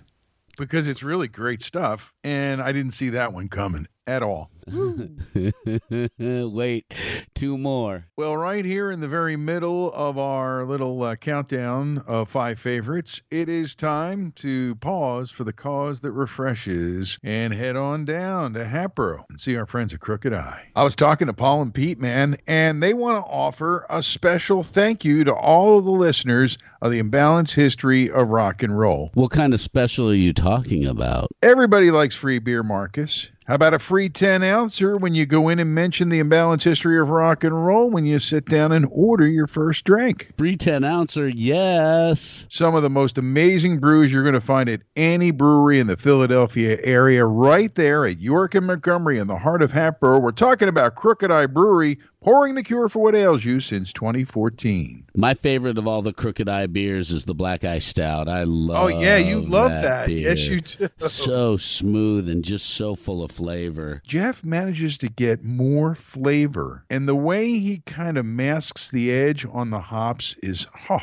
because 0.58 0.88
it's 0.88 1.04
really 1.04 1.28
great 1.28 1.62
stuff, 1.62 2.14
and 2.24 2.62
I 2.62 2.72
didn't 2.72 2.92
see 2.92 3.10
that 3.10 3.34
one 3.34 3.50
coming 3.50 3.88
at 4.08 4.24
all. 4.24 4.50
Wait, 6.20 6.94
two 7.36 7.58
more. 7.58 8.06
Well, 8.18 8.36
right 8.36 8.66
here 8.66 8.92
in 8.92 9.00
the 9.00 9.08
very 9.08 9.38
middle 9.38 9.94
of 9.94 10.18
our 10.18 10.66
little 10.66 11.02
uh, 11.04 11.16
countdown 11.16 12.04
of 12.06 12.30
five 12.30 12.60
favorites, 12.60 13.22
it 13.32 13.48
is 13.48 13.76
time 13.76 14.34
to 14.38 14.76
pause 14.76 15.32
for 15.32 15.46
the 15.46 15.54
cause 15.54 16.02
that 16.02 16.12
refreshes 16.12 17.18
and 17.24 17.54
head 17.54 17.78
on 17.78 18.04
down 18.04 18.54
to 18.56 18.66
Hatboro 18.66 19.26
and 19.30 19.40
see 19.40 19.56
our 19.56 19.66
friends 19.66 19.94
at 19.94 20.02
Crooked 20.02 20.34
Eye. 20.34 20.68
I 20.76 20.84
was 20.84 20.98
talking 20.98 21.28
to 21.28 21.34
Paul 21.34 21.62
and 21.62 21.74
Pete, 21.74 22.00
man, 22.00 22.38
and 22.46 22.84
they 22.84 22.94
want 22.94 23.24
to 23.24 23.30
offer 23.30 23.86
a 23.90 24.04
special 24.04 24.64
thank 24.64 25.06
you 25.06 25.24
to 25.26 25.34
all 25.34 25.78
of 25.80 25.86
the 25.86 25.92
listeners 25.92 26.58
of 26.82 26.92
the 26.92 27.02
imbalanced 27.02 27.54
history 27.54 28.12
of 28.12 28.30
rock 28.30 28.64
and 28.64 28.78
roll. 28.78 29.12
What 29.14 29.32
kind 29.32 29.54
of 29.54 29.62
special 29.62 30.10
are 30.10 30.14
you 30.14 30.34
talking 30.34 30.86
about? 30.86 31.30
Everybody 31.42 31.90
likes 31.90 32.16
free 32.16 32.40
beer, 32.40 32.64
Markus. 32.64 33.30
How 33.48 33.56
about 33.56 33.74
a 33.74 33.80
free 33.80 34.10
10 34.10 34.44
ouncer 34.44 34.98
when 34.98 35.16
you 35.16 35.26
go 35.26 35.48
in 35.48 35.58
and 35.58 35.74
mention 35.74 36.10
the 36.10 36.22
imbalanced 36.22 36.64
history 36.64 37.00
of 37.00 37.08
rock 37.08 37.46
and 37.46 37.66
roll 37.66 37.90
when 37.90 38.06
you 38.06 38.20
sit 38.20 38.44
down 38.44 38.74
and 38.74 38.86
order 38.92 39.26
your 39.26 39.48
first 39.48 39.86
drink? 39.86 40.34
Free 40.38 40.58
10 40.58 40.84
ouncer, 40.84 41.30
yes. 41.30 42.46
Some 42.50 42.76
of 42.76 42.84
the 42.84 42.90
most 42.90 43.18
amazing 43.18 43.80
brews 43.80 44.12
you're 44.12 44.24
going 44.24 44.34
to 44.34 44.42
find 44.42 44.68
at 44.68 44.82
any 44.98 45.32
brewery 45.32 45.80
in 45.80 45.88
the 45.88 45.96
Philadelphia 45.96 46.78
area, 46.84 47.26
right 47.26 47.74
there 47.76 48.06
at 48.06 48.20
York 48.20 48.54
and 48.54 48.68
Montgomery 48.68 49.18
in 49.18 49.28
the 49.28 49.38
heart 49.38 49.62
of 49.62 49.72
Hatboro. 49.72 50.20
We're 50.20 50.32
talking 50.32 50.68
about 50.68 50.96
Crooked 50.96 51.32
Eye 51.32 51.48
Brewery, 51.48 52.00
pouring 52.28 52.56
the 52.56 52.64
cure 52.64 52.90
for 52.90 53.00
what 53.00 53.16
ails 53.16 53.46
you 53.46 53.62
since 53.62 53.94
2014. 53.94 55.06
My 55.16 55.34
favorite 55.34 55.78
of 55.78 55.88
all 55.88 56.02
the 56.02 56.12
Crooked 56.12 56.50
Eye 56.50 56.66
beers 56.66 57.10
is 57.10 57.24
the 57.24 57.34
Black 57.34 57.64
Eye 57.64 57.80
Stout. 57.80 58.28
I 58.28 58.44
love. 58.44 58.84
Oh 58.84 58.88
yeah, 58.90 59.16
you 59.16 59.40
love 59.40 59.72
that. 59.72 60.08
that. 60.08 60.10
Yes, 60.10 60.50
you 60.50 60.60
do. 60.60 60.90
So 61.08 61.56
smooth 61.56 62.28
and 62.28 62.44
just 62.44 62.72
so 62.72 62.96
full 62.96 63.24
of 63.24 63.32
flavor. 63.32 64.02
Jeff 64.06 64.44
manages 64.44 64.98
to 64.98 65.08
get 65.08 65.46
more 65.46 65.96
flavor, 65.96 66.84
and 66.90 67.08
the 67.08 67.16
way 67.16 67.48
he 67.60 67.78
kind 67.86 68.18
of 68.18 68.26
masks 68.26 68.92
the 68.92 69.10
edge 69.10 69.46
on 69.50 69.70
the 69.70 69.80
hops 69.80 70.36
is 70.44 70.68
oh, 70.90 71.00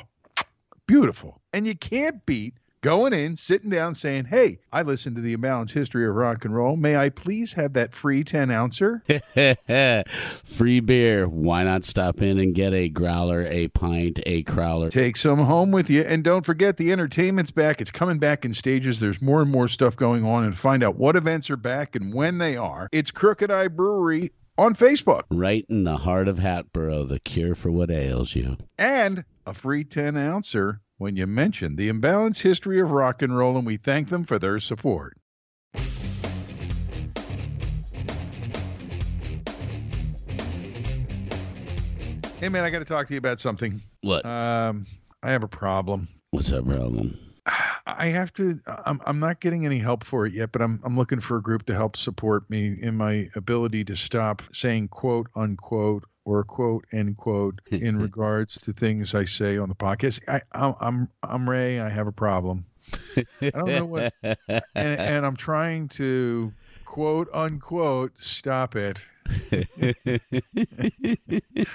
beautiful. 0.86 1.40
And 1.54 1.66
you 1.66 1.74
can't 1.74 2.24
beat 2.26 2.52
going 2.84 3.14
in, 3.14 3.34
sitting 3.34 3.70
down, 3.70 3.94
saying, 3.94 4.26
Hey, 4.26 4.58
I 4.70 4.82
listened 4.82 5.16
to 5.16 5.22
the 5.22 5.34
Imbalanced 5.34 5.72
History 5.72 6.06
of 6.06 6.14
Rock 6.14 6.44
and 6.44 6.54
Roll. 6.54 6.76
May 6.76 6.96
I 6.96 7.08
please 7.08 7.54
have 7.54 7.72
that 7.72 7.94
free 7.94 8.22
10 8.22 8.50
ouncer? 8.50 9.02
free 10.44 10.80
beer. 10.80 11.26
Why 11.26 11.64
not 11.64 11.84
stop 11.84 12.20
in 12.20 12.38
and 12.38 12.54
get 12.54 12.74
a 12.74 12.90
growler, 12.90 13.46
a 13.46 13.68
pint, 13.68 14.20
a 14.26 14.44
crowler? 14.44 14.90
Take 14.90 15.16
some 15.16 15.38
home 15.38 15.70
with 15.70 15.88
you. 15.88 16.02
And 16.02 16.22
don't 16.22 16.44
forget, 16.44 16.76
the 16.76 16.92
entertainment's 16.92 17.50
back. 17.50 17.80
It's 17.80 17.90
coming 17.90 18.18
back 18.18 18.44
in 18.44 18.52
stages. 18.52 19.00
There's 19.00 19.22
more 19.22 19.40
and 19.40 19.50
more 19.50 19.68
stuff 19.68 19.96
going 19.96 20.26
on. 20.26 20.44
And 20.44 20.54
find 20.54 20.84
out 20.84 20.96
what 20.96 21.16
events 21.16 21.48
are 21.48 21.56
back 21.56 21.96
and 21.96 22.12
when 22.12 22.36
they 22.36 22.58
are. 22.58 22.90
It's 22.92 23.10
Crooked 23.10 23.50
Eye 23.50 23.68
Brewery 23.68 24.30
on 24.58 24.74
Facebook. 24.74 25.22
Right 25.30 25.64
in 25.70 25.84
the 25.84 25.96
heart 25.96 26.28
of 26.28 26.38
Hatboro, 26.38 27.04
the 27.04 27.18
cure 27.18 27.54
for 27.54 27.70
what 27.70 27.90
ails 27.90 28.34
you. 28.34 28.58
And 28.78 29.24
a 29.46 29.54
free 29.54 29.84
10 29.84 30.18
ouncer 30.18 30.82
when 31.04 31.16
you 31.16 31.26
mention 31.26 31.76
the 31.76 31.90
imbalanced 31.90 32.40
history 32.40 32.80
of 32.80 32.90
rock 32.90 33.20
and 33.20 33.36
roll, 33.36 33.58
and 33.58 33.66
we 33.66 33.76
thank 33.76 34.08
them 34.08 34.24
for 34.24 34.38
their 34.38 34.58
support. 34.58 35.18
Hey 42.40 42.48
man, 42.48 42.64
I 42.64 42.70
got 42.70 42.78
to 42.78 42.86
talk 42.86 43.06
to 43.08 43.12
you 43.12 43.18
about 43.18 43.38
something. 43.38 43.82
What? 44.00 44.24
Um, 44.24 44.86
I 45.22 45.30
have 45.30 45.42
a 45.42 45.48
problem. 45.48 46.08
What's 46.30 46.48
that 46.48 46.64
problem? 46.64 47.18
I 47.86 48.06
have 48.06 48.32
to. 48.34 48.58
I'm. 48.86 48.98
I'm 49.04 49.20
not 49.20 49.40
getting 49.40 49.66
any 49.66 49.78
help 49.78 50.04
for 50.04 50.24
it 50.24 50.32
yet, 50.32 50.52
but 50.52 50.62
I'm. 50.62 50.80
I'm 50.84 50.96
looking 50.96 51.20
for 51.20 51.36
a 51.36 51.42
group 51.42 51.66
to 51.66 51.74
help 51.74 51.98
support 51.98 52.48
me 52.48 52.78
in 52.80 52.96
my 52.96 53.28
ability 53.36 53.84
to 53.84 53.96
stop 53.96 54.40
saying 54.54 54.88
quote 54.88 55.28
unquote 55.36 56.04
or 56.24 56.44
quote 56.44 56.84
end 56.92 57.16
quote 57.16 57.60
in 57.70 57.98
regards 57.98 58.58
to 58.62 58.72
things 58.72 59.14
I 59.14 59.24
say 59.24 59.58
on 59.58 59.68
the 59.68 59.74
podcast. 59.74 60.20
I, 60.28 60.72
I'm 60.80 61.08
I'm 61.22 61.48
Ray. 61.48 61.80
I 61.80 61.88
have 61.88 62.06
a 62.06 62.12
problem. 62.12 62.64
I 63.16 63.50
don't 63.50 63.66
know 63.66 63.84
what, 63.84 64.14
and, 64.22 64.38
and 64.74 65.26
I'm 65.26 65.36
trying 65.36 65.88
to 65.88 66.52
quote 66.84 67.28
unquote 67.32 68.18
stop 68.18 68.76
it. 68.76 69.04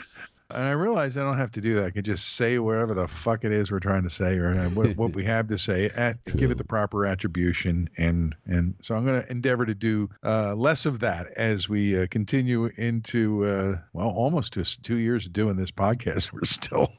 and 0.52 0.66
I 0.66 0.72
realize 0.72 1.18
I 1.18 1.22
don't 1.22 1.38
have 1.38 1.52
to 1.52 1.62
do 1.62 1.76
that. 1.76 1.86
I 1.86 1.90
can 1.92 2.04
just 2.04 2.36
say 2.36 2.58
whatever 2.58 2.94
the 2.94 3.08
fuck 3.08 3.44
it 3.44 3.52
is 3.52 3.72
we're 3.72 3.80
trying 3.80 4.04
to 4.04 4.10
say, 4.10 4.38
or 4.38 4.54
what, 4.70 4.88
what 4.98 5.14
we 5.14 5.24
have 5.26 5.48
to 5.48 5.58
say, 5.58 5.86
at, 5.86 6.24
give 6.26 6.52
it 6.52 6.58
the 6.58 6.64
proper 6.64 7.06
attribution, 7.06 7.90
and 7.98 8.36
and 8.46 8.76
so 8.82 8.96
I'm 8.96 9.06
going 9.06 9.22
to 9.22 9.32
endeavor 9.32 9.66
to 9.66 9.76
do 9.76 10.10
uh, 10.24 10.56
less 10.56 10.86
of 10.86 11.02
that 11.02 11.28
as 11.36 11.70
we 11.70 12.02
uh, 12.02 12.08
continue 12.10 12.66
into 12.66 13.46
uh, 13.46 13.78
well, 13.94 14.10
almost 14.10 14.54
just 14.54 14.84
two 14.84 14.98
years 14.98 15.28
of 15.28 15.34
doing 15.34 15.56
this 15.56 15.72
podcast. 15.72 16.32
We're 16.40 16.46
still, 16.46 16.92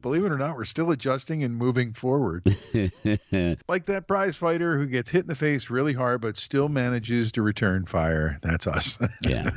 believe 0.00 0.24
it 0.24 0.32
or 0.32 0.38
not, 0.38 0.56
we're 0.56 0.64
still 0.64 0.90
adjusting 0.90 1.44
and 1.44 1.54
moving 1.54 1.92
forward. 1.92 2.44
like 3.68 3.86
that 3.86 4.04
prize 4.08 4.36
fighter 4.36 4.76
who 4.76 4.86
gets 4.86 5.10
hit 5.10 5.22
in 5.22 5.26
the 5.28 5.34
face 5.34 5.70
really 5.70 5.92
hard, 5.92 6.20
but 6.20 6.36
still 6.36 6.68
manages 6.68 7.32
to 7.32 7.42
return 7.42 7.86
fire. 7.86 8.38
That's 8.42 8.66
us. 8.66 8.98
Yeah. 9.22 9.50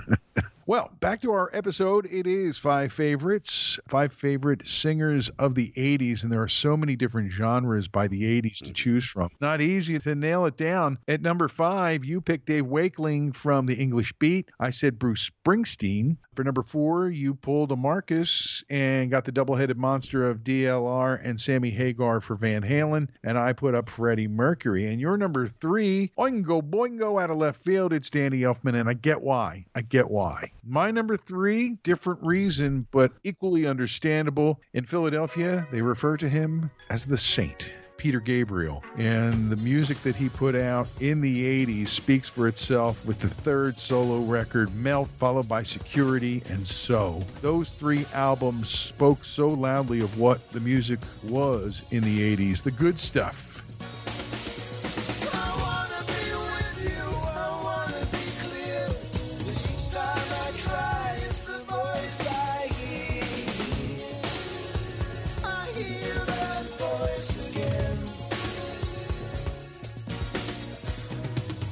Well, 0.67 0.89
back 0.99 1.21
to 1.21 1.31
our 1.31 1.51
episode. 1.53 2.07
It 2.07 2.25
is 2.25 2.57
five 2.57 2.91
favorites, 2.91 3.77
five 3.87 4.11
favorite 4.11 4.65
singers 4.65 5.29
of 5.37 5.53
the 5.53 5.71
80s, 5.77 6.23
and 6.23 6.31
there 6.31 6.41
are 6.41 6.47
so 6.47 6.75
many 6.75 6.95
different 6.95 7.31
genres 7.31 7.87
by 7.87 8.07
the 8.07 8.41
80s 8.41 8.63
to 8.65 8.73
choose 8.73 9.05
from. 9.05 9.29
Not 9.39 9.61
easy 9.61 9.99
to 9.99 10.15
nail 10.15 10.45
it 10.47 10.57
down. 10.57 10.97
At 11.07 11.21
number 11.21 11.47
five, 11.47 12.03
you 12.03 12.19
picked 12.19 12.47
Dave 12.47 12.65
Wakeling 12.65 13.31
from 13.31 13.67
the 13.67 13.75
English 13.75 14.13
Beat. 14.13 14.49
I 14.59 14.71
said 14.71 14.97
Bruce 14.97 15.29
Springsteen. 15.29 16.17
For 16.35 16.43
number 16.43 16.63
four, 16.63 17.09
you 17.09 17.33
pulled 17.33 17.71
a 17.71 17.77
Markus 17.77 18.63
and 18.69 19.09
got 19.09 19.23
the 19.23 19.31
double 19.31 19.55
headed 19.55 19.77
monster 19.77 20.29
of 20.29 20.43
DLR 20.43 21.19
and 21.23 21.39
Sammy 21.39 21.69
Hagar 21.69 22.19
for 22.19 22.35
Van 22.35 22.61
Halen, 22.61 23.07
and 23.23 23.37
I 23.37 23.53
put 23.53 23.73
up 23.73 23.89
Freddie 23.89 24.27
Mercury. 24.27 24.87
And 24.87 24.99
your 24.99 25.15
number 25.15 25.47
three, 25.47 26.11
Oingo 26.17 26.61
Boingo 26.61 27.21
out 27.21 27.29
of 27.29 27.37
left 27.37 27.63
field, 27.63 27.93
it's 27.93 28.09
Danny 28.09 28.39
Elfman, 28.39 28.79
and 28.79 28.89
I 28.89 28.93
get 28.93 29.21
why. 29.21 29.65
I 29.75 29.81
get 29.81 30.09
why. 30.09 30.51
My 30.65 30.91
number 30.91 31.15
three, 31.15 31.77
different 31.83 32.21
reason, 32.21 32.85
but 32.91 33.13
equally 33.23 33.65
understandable. 33.65 34.59
In 34.73 34.85
Philadelphia, 34.85 35.65
they 35.71 35.81
refer 35.81 36.17
to 36.17 36.27
him 36.27 36.69
as 36.89 37.05
the 37.05 37.17
Saint. 37.17 37.71
Peter 38.05 38.19
Gabriel. 38.19 38.83
And 38.99 39.49
the 39.49 39.55
music 39.55 39.97
that 40.03 40.15
he 40.15 40.29
put 40.29 40.53
out 40.53 40.87
in 40.99 41.21
the 41.21 41.65
80s 41.65 41.87
speaks 41.87 42.29
for 42.29 42.47
itself 42.47 43.03
with 43.03 43.19
the 43.19 43.27
third 43.27 43.79
solo 43.79 44.19
record, 44.19 44.75
Melt, 44.75 45.07
followed 45.17 45.49
by 45.49 45.63
Security 45.63 46.43
and 46.51 46.67
So. 46.67 47.23
Those 47.41 47.71
three 47.71 48.05
albums 48.13 48.69
spoke 48.69 49.25
so 49.25 49.47
loudly 49.47 50.01
of 50.01 50.19
what 50.19 50.51
the 50.51 50.59
music 50.59 50.99
was 51.23 51.81
in 51.89 52.03
the 52.03 52.37
80s, 52.37 52.61
the 52.61 52.69
good 52.69 52.99
stuff. 52.99 53.55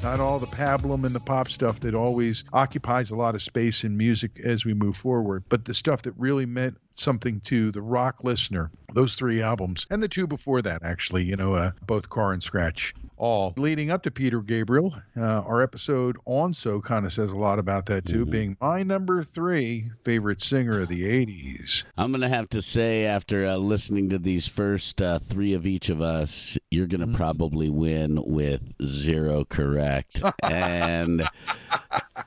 Not 0.04 0.20
all 0.20 0.38
the 0.38 0.48
pablum 0.48 1.06
and 1.06 1.16
the 1.16 1.20
pop 1.22 1.50
stuff 1.50 1.80
that 1.80 1.96
always 1.96 2.44
occupies 2.52 3.12
a 3.12 3.16
lot 3.16 3.36
of 3.36 3.42
space 3.42 3.86
in 3.86 3.96
music 3.96 4.38
as 4.44 4.66
we 4.66 4.74
move 4.74 4.98
forward, 4.98 5.46
but 5.48 5.64
the 5.64 5.74
stuff 5.74 6.02
that 6.02 6.14
really 6.18 6.46
meant 6.46 6.78
something 6.94 7.40
to 7.42 7.72
the 7.72 7.82
rock 7.82 8.24
listener. 8.24 8.72
Those 8.94 9.16
three 9.16 9.42
albums, 9.42 9.88
and 9.90 10.04
the 10.04 10.08
two 10.08 10.28
before 10.28 10.62
that, 10.62 10.84
actually, 10.84 11.24
you 11.24 11.36
know, 11.36 11.56
uh, 11.56 11.72
both 11.88 12.10
Car 12.10 12.32
and 12.32 12.44
Scratch 12.44 12.94
all 13.18 13.54
leading 13.56 13.90
up 13.90 14.04
to 14.04 14.12
Peter 14.12 14.42
Gabriel. 14.42 14.94
Uh, 15.18 15.42
our 15.42 15.62
episode 15.62 16.18
on 16.26 16.54
So 16.54 16.82
kind 16.82 17.06
of 17.06 17.14
says 17.14 17.32
a 17.32 17.38
lot 17.38 17.58
about 17.58 17.86
that 17.86 18.06
too, 18.06 18.24
mm-hmm. 18.24 18.32
being 18.32 18.58
my 18.60 18.84
number 18.84 19.24
three 19.24 19.92
favorite 20.04 20.42
singer 20.42 20.82
of 20.82 20.90
the 20.90 21.04
80s. 21.04 21.84
I'm 21.98 22.12
going 22.12 22.22
to 22.22 22.28
have 22.28 22.50
to 22.50 22.62
say, 22.62 23.06
after 23.06 23.46
uh, 23.46 23.56
listening 23.56 24.10
to 24.10 24.18
these 24.18 24.48
first 24.48 25.02
uh, 25.02 25.20
three 25.20 25.54
of 25.54 25.66
each 25.66 25.90
of 25.90 26.02
us, 26.02 26.58
you're 26.70 26.88
going 26.88 27.02
to 27.02 27.08
mm-hmm. 27.08 27.16
probably 27.16 27.70
win 27.70 28.22
with 28.26 28.62
zero 28.84 29.46
correct. 29.46 30.22
and 30.44 31.24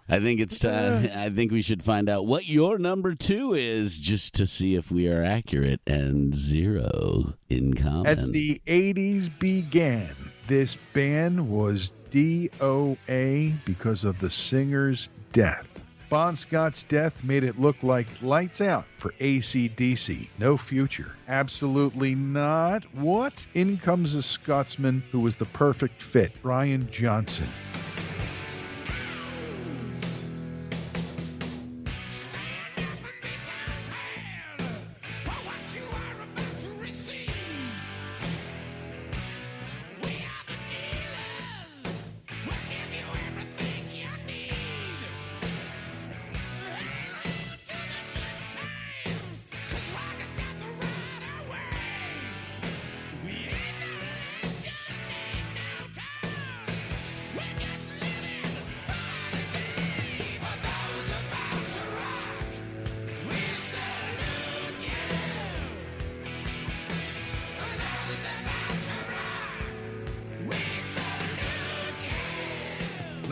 I 0.08 0.20
think 0.20 0.40
it's 0.40 0.58
time. 0.58 1.10
I 1.14 1.30
think 1.30 1.52
we 1.52 1.62
should 1.62 1.82
find 1.82 2.08
out 2.08 2.26
what 2.26 2.46
your 2.46 2.78
number 2.78 3.14
two 3.14 3.54
is 3.54 3.98
just 3.98 4.34
to 4.36 4.46
see 4.56 4.74
if 4.74 4.90
we 4.90 5.08
are 5.08 5.22
accurate 5.22 5.80
and 5.86 6.34
zero 6.34 7.34
in 7.50 7.74
common. 7.74 8.06
As 8.06 8.30
the 8.30 8.58
80s 8.66 9.30
began, 9.38 10.14
this 10.48 10.76
band 10.94 11.50
was 11.50 11.92
DOA 12.10 13.54
because 13.66 14.04
of 14.04 14.18
the 14.18 14.30
singer's 14.30 15.10
death. 15.32 15.66
Bon 16.08 16.36
Scott's 16.36 16.84
death 16.84 17.22
made 17.24 17.44
it 17.44 17.58
look 17.58 17.82
like 17.82 18.06
lights 18.22 18.60
out 18.60 18.86
for 18.96 19.10
ACDC. 19.20 20.28
No 20.38 20.56
future. 20.56 21.16
Absolutely 21.28 22.14
not. 22.14 22.84
What? 22.94 23.46
In 23.54 23.76
comes 23.76 24.14
a 24.14 24.22
Scotsman 24.22 25.02
who 25.10 25.20
was 25.20 25.36
the 25.36 25.46
perfect 25.46 26.00
fit, 26.00 26.32
Brian 26.42 26.88
Johnson. 26.90 27.48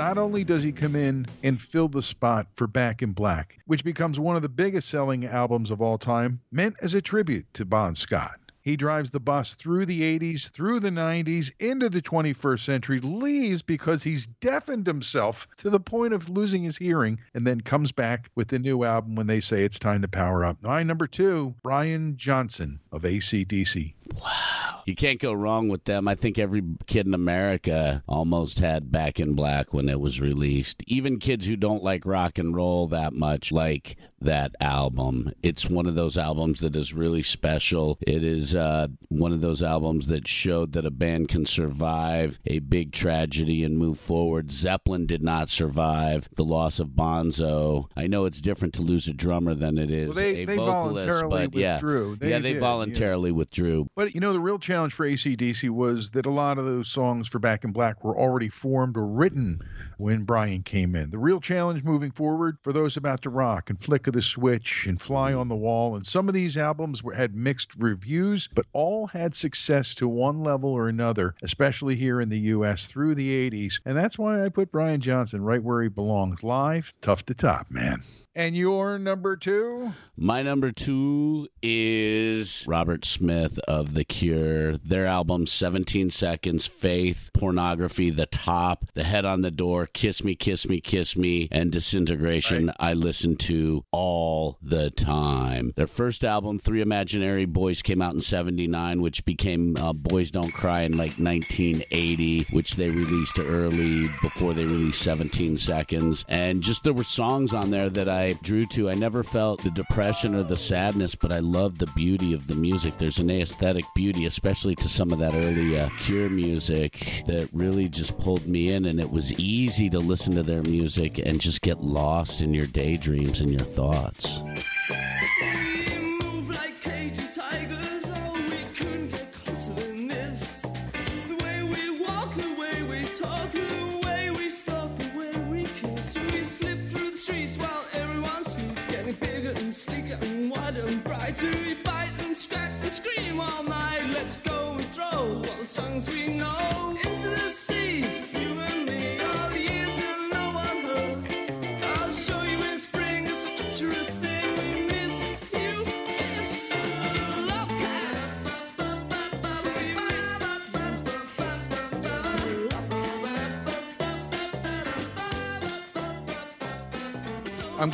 Not 0.05 0.19
only 0.19 0.45
does 0.45 0.63
he 0.63 0.71
come 0.71 0.97
in 0.97 1.25
and 1.43 1.59
fill 1.59 1.89
the 1.89 2.03
spot 2.03 2.49
for 2.57 2.67
Back 2.67 3.01
in 3.01 3.13
Black, 3.13 3.59
which 3.65 3.83
becomes 3.83 4.21
one 4.21 4.37
of 4.37 4.43
the 4.43 4.51
biggest 4.51 4.91
selling 4.91 5.25
albums 5.25 5.71
of 5.71 5.81
all 5.81 5.97
time, 5.97 6.41
meant 6.53 6.77
as 6.83 6.93
a 6.93 7.01
tribute 7.01 7.47
to 7.55 7.65
Bon 7.65 7.95
Scott. 7.95 8.39
He 8.61 8.77
drives 8.77 9.11
the 9.11 9.21
bus 9.21 9.55
through 9.55 9.87
the 9.87 10.03
80s, 10.03 10.51
through 10.51 10.81
the 10.81 10.91
90s, 10.91 11.53
into 11.59 11.89
the 11.89 12.03
21st 12.03 12.61
century, 12.61 13.01
leaves 13.01 13.63
because 13.63 14.03
he's 14.03 14.27
deafened 14.27 14.87
himself 14.87 15.49
to 15.57 15.71
the 15.71 15.81
point 15.81 16.13
of 16.13 16.29
losing 16.29 16.65
his 16.65 16.77
hearing, 16.77 17.19
and 17.33 17.47
then 17.47 17.63
comes 17.63 17.91
back 17.91 18.31
with 18.35 18.49
the 18.49 18.59
new 18.59 18.85
album 18.85 19.15
when 19.15 19.27
they 19.27 19.41
say 19.41 19.65
it's 19.65 19.79
time 19.79 20.03
to 20.03 20.09
power 20.09 20.45
up. 20.45 20.63
My 20.63 20.83
number 20.83 21.07
two, 21.07 21.55
Brian 21.63 22.19
Johnson 22.19 22.79
of 22.93 23.05
ACDC. 23.05 23.95
Wow. 24.13 24.83
You 24.87 24.95
can't 24.95 25.21
go 25.21 25.33
wrong 25.33 25.69
with 25.69 25.85
them. 25.85 26.07
I 26.07 26.15
think 26.15 26.39
every 26.39 26.63
kid 26.87 27.07
in 27.07 27.15
America 27.15 28.03
almost 28.07 28.59
had 28.59 28.93
Back 28.93 29.19
in 29.19 29.35
Black 29.35 29.73
when 29.73 29.89
it 29.89 30.01
was 30.01 30.21
released. 30.21 30.83
Even 30.87 31.19
kids 31.19 31.47
who 31.47 31.57
don't 31.57 31.83
like 31.83 32.05
rock 32.05 32.39
and 32.39 32.55
roll 32.55 32.87
that 32.89 33.15
much 33.15 33.51
like 33.51 33.97
that 34.25 34.55
album. 34.61 35.33
It's 35.43 35.69
one 35.69 35.87
of 35.87 35.95
those 35.95 36.17
albums 36.17 36.61
that 36.61 36.75
is 36.75 36.93
really 36.93 37.23
special. 37.23 37.99
It 38.01 38.25
is 38.25 38.55
uh, 38.55 38.89
one 39.09 39.33
of 39.33 39.41
those 39.41 39.63
albums 39.63 40.07
that 40.09 40.27
showed 40.27 40.73
that 40.73 40.87
a 40.87 40.91
band 40.91 41.29
can 41.29 41.47
survive 41.47 42.39
a 42.47 42.59
big 42.59 42.93
tragedy 42.93 43.63
and 43.65 43.79
move 43.79 43.99
forward. 43.99 44.51
Zeppelin 44.51 45.07
did 45.07 45.23
not 45.23 45.49
survive 45.49 46.29
the 46.37 46.45
loss 46.45 46.79
of 46.79 46.89
Bonzo. 46.89 47.87
I 47.97 48.07
know 48.07 48.25
it's 48.25 48.41
different 48.41 48.75
to 48.75 48.83
lose 48.83 49.09
a 49.09 49.13
drummer 49.13 49.55
than 49.55 49.79
it 49.79 49.91
is 49.91 50.09
well, 50.09 50.17
they, 50.17 50.43
a 50.43 50.47
they 50.47 50.57
vocalist, 50.57 51.07
voluntarily 51.07 51.47
but 51.47 51.59
yeah, 51.59 51.75
withdrew. 51.75 52.17
They 52.17 52.31
yeah, 52.31 52.39
they 52.39 52.55
did, 52.55 52.61
voluntarily 52.61 53.31
yeah. 53.31 53.37
withdrew. 53.37 53.87
But 53.97 54.13
you 54.13 54.21
know, 54.21 54.33
the 54.33 54.41
real 54.41 54.59
challenge 54.59 54.93
for 54.93 55.07
ACDC 55.07 55.71
was 55.71 56.11
that 56.11 56.27
a 56.27 56.31
lot 56.31 56.59
of 56.59 56.65
those 56.65 56.89
songs 56.89 57.29
for 57.29 57.39
Back 57.39 57.63
in 57.63 57.71
Black 57.71 58.03
were 58.03 58.19
already 58.19 58.49
formed 58.49 58.97
or 58.97 59.07
written 59.07 59.61
when 59.99 60.25
Brian 60.25 60.65
came 60.65 60.97
in. 60.97 61.11
The 61.11 61.19
real 61.19 61.41
challenge 61.41 61.85
moving 61.85 62.11
forward 62.11 62.59
for 62.63 62.73
those 62.73 62.97
about 62.97 63.23
to 63.23 63.31
rock 63.31 63.71
and 63.71 63.81
flick 63.81 64.09
of 64.09 64.15
the 64.15 64.23
Switch 64.23 64.87
and 64.89 65.01
Fly 65.01 65.33
on 65.33 65.49
the 65.49 65.55
Wall. 65.55 65.95
And 65.95 66.05
some 66.05 66.27
of 66.27 66.35
these 66.35 66.57
albums 66.57 67.05
were, 67.05 67.15
had 67.15 67.37
mixed 67.37 67.71
reviews, 67.79 68.49
but 68.53 68.67
all 68.73 69.07
had 69.07 69.33
success 69.33 69.95
to 69.97 70.09
one 70.09 70.41
level 70.41 70.71
or 70.71 70.89
another, 70.89 71.37
especially 71.45 71.95
here 71.95 72.21
in 72.21 72.29
the 72.29 72.39
U.S. 72.39 72.89
through 72.89 73.15
the 73.15 73.51
80s. 73.51 73.81
And 73.85 73.97
that's 73.97 74.19
why 74.19 74.45
I 74.45 74.49
put 74.49 74.73
Brian 74.73 75.03
Johnson 75.03 75.41
right 75.41 75.63
where 75.63 75.83
he 75.83 75.89
belongs. 75.89 76.43
Live, 76.43 76.93
tough 77.01 77.25
to 77.27 77.35
top, 77.35 77.71
man. 77.71 78.03
And 78.37 78.57
your 78.57 78.99
number 78.99 79.37
two? 79.37 79.93
My 80.17 80.43
number 80.43 80.73
two 80.73 81.49
is 81.63 82.65
Robert 82.67 83.05
Smith 83.05 83.61
of 83.69 83.95
The 83.95 84.05
Cure. 84.05 84.77
Their 84.79 85.07
album, 85.07 85.47
17 85.47 86.11
Seconds, 86.11 86.67
Faith, 86.67 87.31
Pornography, 87.33 88.11
The 88.11 88.27
Top, 88.27 88.87
The 88.95 89.05
Head 89.05 89.25
on 89.25 89.43
the 89.43 89.53
Door, 89.53 89.89
Kiss 89.89 90.25
Me, 90.25 90.35
Kiss 90.35 90.69
Me, 90.69 90.81
Kiss 90.81 91.17
Me, 91.17 91.49
and 91.53 91.71
Disintegration, 91.71 92.67
right. 92.67 92.77
I 92.81 92.95
listen 92.95 93.37
to 93.37 93.85
all 93.93 94.59
the 94.63 94.91
time. 94.91 95.73
Their 95.77 95.87
first 95.87 96.25
album, 96.25 96.59
Three 96.59 96.81
Imaginary 96.81 97.45
Boys, 97.45 97.83
came 97.83 98.03
out 98.03 98.15
in 98.15 98.21
79, 98.21 99.01
which 99.01 99.25
became 99.25 99.77
uh, 99.77 99.93
Boys 99.93 100.33
Don't 100.33 100.53
Cry 100.53 100.83
in 100.83 100.93
like 100.93 101.19
1980, 101.19 102.47
which 102.51 102.75
they 102.77 102.91
released 102.91 103.39
early 103.39 104.09
before 104.23 104.55
they 104.55 104.65
released 104.65 105.03
17 105.03 105.57
Seconds. 105.57 106.25
And 106.29 106.63
just 106.63 106.83
there 106.83 106.93
were 106.93 107.05
songs 107.05 107.53
on 107.53 107.71
there 107.71 107.91
that 107.91 108.09
I 108.09 108.24
I 108.25 108.33
drew 108.43 108.65
to. 108.67 108.89
I 108.89 108.95
never 108.95 109.23
felt 109.23 109.63
the 109.63 109.71
depression 109.71 110.35
or 110.35 110.43
the 110.43 110.57
sadness, 110.57 111.15
but 111.15 111.31
I 111.31 111.41
love 111.41 111.77
the 111.77 111.91
beauty 111.95 112.33
of 112.33 112.47
the 112.47 112.55
music. 112.55 112.97
There's 112.97 113.19
an 113.19 113.31
aesthetic 113.31 113.85
beauty, 113.95 114.25
especially 114.25 114.75
to 114.77 114.89
some 114.89 115.13
of 115.13 115.19
that 115.19 115.35
early 115.35 115.79
uh, 115.79 115.91
Cure 116.01 116.31
music, 116.31 117.23
that 117.27 117.51
really 117.53 117.87
just 117.87 118.19
pulled 118.19 118.47
me 118.47 118.71
in, 118.71 118.87
and 118.87 118.99
it 118.99 119.11
was 119.11 119.39
easy 119.39 119.91
to 119.91 119.99
listen 119.99 120.35
to 120.37 120.43
their 120.43 120.63
music 120.63 121.19
and 121.19 121.39
just 121.39 121.61
get 121.61 121.83
lost 121.83 122.41
in 122.41 122.55
your 122.55 122.67
daydreams 122.67 123.41
and 123.41 123.51
your 123.51 123.61
thoughts. 123.61 124.41